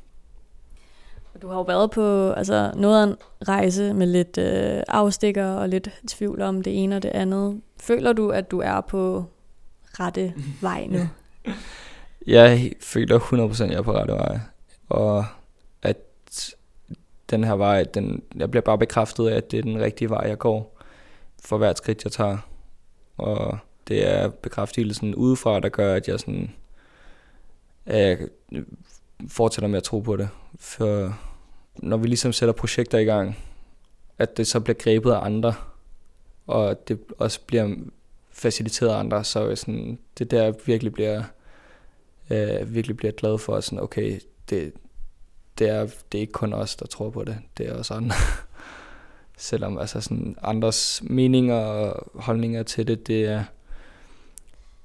Du 1.42 1.48
har 1.48 1.56
jo 1.56 1.62
været 1.62 1.90
på 1.90 2.30
altså, 2.30 2.72
noget 2.76 3.02
af 3.02 3.06
en 3.06 3.16
rejse 3.48 3.94
med 3.94 4.06
lidt 4.06 4.38
øh, 4.38 4.82
afstikker 4.88 5.46
og 5.46 5.68
lidt 5.68 5.88
tvivl 6.08 6.42
om 6.42 6.62
det 6.62 6.82
ene 6.82 6.96
og 6.96 7.02
det 7.02 7.08
andet. 7.08 7.60
Føler 7.80 8.12
du, 8.12 8.28
at 8.28 8.50
du 8.50 8.60
er 8.60 8.80
på 8.80 9.24
rette 10.00 10.34
vej 10.60 10.86
nu? 10.86 10.98
jeg 12.26 12.72
føler 12.80 13.18
100% 13.18 13.62
at 13.62 13.70
jeg 13.70 13.78
er 13.78 13.82
på 13.82 13.92
rette 13.92 14.12
vej. 14.12 14.38
Og 14.88 15.24
den 17.30 17.44
her 17.44 17.54
vej, 17.54 17.84
den, 17.84 18.22
jeg 18.36 18.50
bliver 18.50 18.62
bare 18.62 18.78
bekræftet 18.78 19.28
af, 19.28 19.36
at 19.36 19.50
det 19.50 19.58
er 19.58 19.62
den 19.62 19.80
rigtige 19.80 20.10
vej, 20.10 20.24
jeg 20.28 20.38
går 20.38 20.80
for 21.44 21.58
hvert 21.58 21.78
skridt, 21.78 22.04
jeg 22.04 22.12
tager. 22.12 22.38
Og 23.16 23.58
det 23.88 24.10
er 24.10 24.28
bekræftelsen 24.28 25.14
udefra, 25.14 25.60
der 25.60 25.68
gør, 25.68 25.94
at 25.94 26.08
jeg 26.08 26.20
sådan, 26.20 26.54
at 27.86 28.18
jeg 28.52 28.62
fortsætter 29.28 29.68
med 29.68 29.76
at 29.76 29.82
tro 29.82 30.00
på 30.00 30.16
det. 30.16 30.28
For 30.58 31.18
når 31.76 31.96
vi 31.96 32.06
ligesom 32.06 32.32
sætter 32.32 32.52
projekter 32.52 32.98
i 32.98 33.04
gang, 33.04 33.38
at 34.18 34.36
det 34.36 34.46
så 34.46 34.60
bliver 34.60 34.76
grebet 34.78 35.12
af 35.12 35.24
andre, 35.24 35.54
og 36.46 36.88
det 36.88 36.98
også 37.18 37.40
bliver 37.46 37.76
faciliteret 38.30 38.90
af 38.90 38.98
andre, 38.98 39.24
så 39.24 39.40
er 39.50 39.54
sådan, 39.54 39.98
det 40.18 40.30
der 40.30 40.52
virkelig 40.66 40.92
bliver, 40.92 41.22
øh, 42.30 42.74
virkelig 42.74 42.96
bliver 42.96 43.12
glad 43.12 43.38
for, 43.38 43.60
sådan, 43.60 43.80
okay, 43.80 44.20
det, 44.50 44.72
det, 45.58 45.68
er, 45.68 45.86
det 46.12 46.18
er 46.18 46.20
ikke 46.20 46.32
kun 46.32 46.52
os, 46.52 46.76
der 46.76 46.86
tror 46.86 47.10
på 47.10 47.24
det, 47.24 47.38
det 47.58 47.68
er 47.68 47.74
også 47.74 47.94
andre. 47.94 48.14
Selvom 49.36 49.78
altså 49.78 50.00
sådan 50.00 50.36
andres 50.42 51.02
meninger 51.04 51.54
og 51.54 52.10
holdninger 52.14 52.62
til 52.62 52.88
det, 52.88 53.06
det 53.06 53.24
er, 53.24 53.44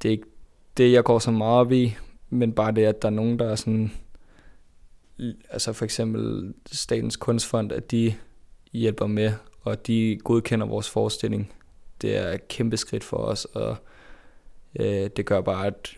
det 0.01 0.07
er 0.07 0.11
ikke 0.11 0.27
det, 0.77 0.91
jeg 0.91 1.03
går 1.03 1.19
så 1.19 1.31
meget 1.31 1.59
op 1.59 1.71
i, 1.71 1.95
men 2.29 2.53
bare 2.53 2.71
det, 2.71 2.85
at 2.85 3.01
der 3.01 3.07
er 3.07 3.13
nogen, 3.13 3.39
der 3.39 3.49
er 3.49 3.55
sådan, 3.55 3.91
altså 5.49 5.73
for 5.73 5.85
eksempel 5.85 6.53
Statens 6.71 7.15
Kunstfond, 7.15 7.71
at 7.71 7.91
de 7.91 8.13
hjælper 8.73 9.07
med, 9.07 9.33
og 9.61 9.87
de 9.87 10.17
godkender 10.23 10.65
vores 10.65 10.89
forestilling. 10.89 11.51
Det 12.01 12.17
er 12.17 12.31
et 12.31 12.47
kæmpe 12.47 12.77
skridt 12.77 13.03
for 13.03 13.17
os, 13.17 13.45
og 13.45 13.75
øh, 14.79 15.09
det 15.15 15.25
gør 15.25 15.41
bare, 15.41 15.67
at 15.67 15.97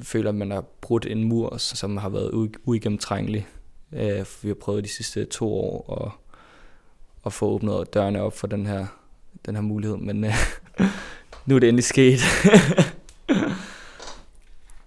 føler, 0.00 0.28
at 0.28 0.34
man 0.34 0.50
har 0.50 0.64
brudt 0.80 1.06
en 1.06 1.24
mur, 1.24 1.56
som 1.56 1.96
har 1.96 2.08
været 2.08 2.50
uigennemtrængelig. 2.64 3.46
Øh, 3.94 4.26
vi 4.42 4.48
har 4.48 4.54
prøvet 4.54 4.84
de 4.84 4.88
sidste 4.88 5.24
to 5.24 5.54
år 5.54 6.02
at, 6.04 6.12
at 7.26 7.32
få 7.32 7.46
åbnet 7.46 7.94
dørene 7.94 8.22
op 8.22 8.36
for 8.36 8.46
den 8.46 8.66
her, 8.66 8.86
den 9.46 9.54
her 9.54 9.62
mulighed, 9.62 9.96
men 9.96 10.24
øh, 10.24 10.34
nu 11.46 11.56
er 11.56 11.58
det 11.58 11.68
endelig 11.68 11.84
sket. 11.84 12.18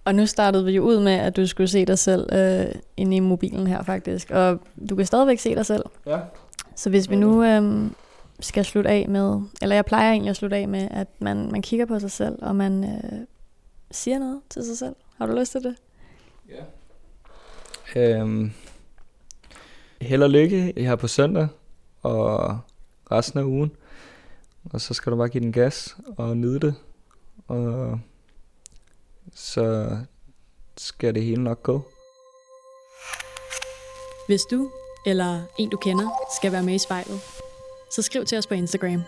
Og 0.06 0.15
nu 0.15 0.26
startede 0.26 0.65
vi 0.65 0.72
jo 0.72 0.84
ud 0.84 1.00
med, 1.00 1.13
at 1.13 1.36
du 1.36 1.48
skulle 1.48 1.67
se 1.67 1.86
dig 1.86 2.00
selv 2.00 2.34
øh, 2.34 2.76
inde 2.98 3.17
i 3.17 3.20
mobilen 3.20 3.67
her 3.67 3.84
faktisk. 3.84 4.32
Og 4.32 4.60
du 4.89 4.96
kan 4.96 5.06
stadigvæk 5.06 5.39
se 5.39 5.56
dig 5.56 5.65
selv. 5.65 5.84
Ja. 6.06 6.20
Så 6.76 6.89
hvis 6.89 7.10
vi 7.10 7.15
nu 7.15 7.43
øh, 7.43 7.91
skal 8.39 8.65
slutte 8.65 8.89
af 8.89 9.06
med, 9.10 9.41
eller 9.62 9.76
jeg 9.76 9.86
plejer 9.86 10.12
egentlig 10.12 10.30
at 10.30 10.36
slutte 10.36 10.58
af 10.58 10.67
med, 10.67 10.88
at 10.91 11.08
man, 11.20 11.52
man 11.52 11.62
kigger 11.62 11.86
på 11.86 12.00
sig 12.00 12.12
selv, 12.12 12.36
og 12.41 12.56
man 12.56 12.84
øh, 12.84 13.20
siger 13.91 14.20
noget 14.20 14.41
til 14.50 14.63
sig 14.65 14.78
selv. 14.78 14.96
Har 15.17 15.26
du 15.26 15.39
lyst 15.39 15.52
til 15.52 15.63
det? 15.63 15.76
Ja. 16.50 16.63
Øhm, 17.96 18.52
held 20.01 20.23
og 20.23 20.29
lykke 20.29 20.73
her 20.77 20.95
på 20.95 21.07
søndag, 21.07 21.47
og 22.01 22.60
resten 23.12 23.39
af 23.39 23.43
ugen. 23.43 23.71
Og 24.73 24.81
så 24.81 24.93
skal 24.93 25.12
du 25.12 25.17
bare 25.17 25.29
give 25.29 25.43
den 25.43 25.51
gas 25.51 25.97
og 26.17 26.38
nyde 26.38 26.60
det. 26.60 26.75
Og 27.47 27.99
så 29.33 29.97
skal 30.77 31.15
det 31.15 31.23
hele 31.23 31.43
nok 31.43 31.63
gå. 31.63 31.81
Hvis 34.27 34.41
du 34.41 34.71
eller 35.05 35.41
en 35.60 35.69
du 35.69 35.77
kender 35.77 36.10
skal 36.38 36.51
være 36.51 36.63
med 36.63 36.75
i 36.75 36.77
spejlet, 36.77 37.19
så 37.91 38.01
skriv 38.01 38.25
til 38.25 38.38
os 38.38 38.47
på 38.47 38.53
Instagram. 38.53 39.01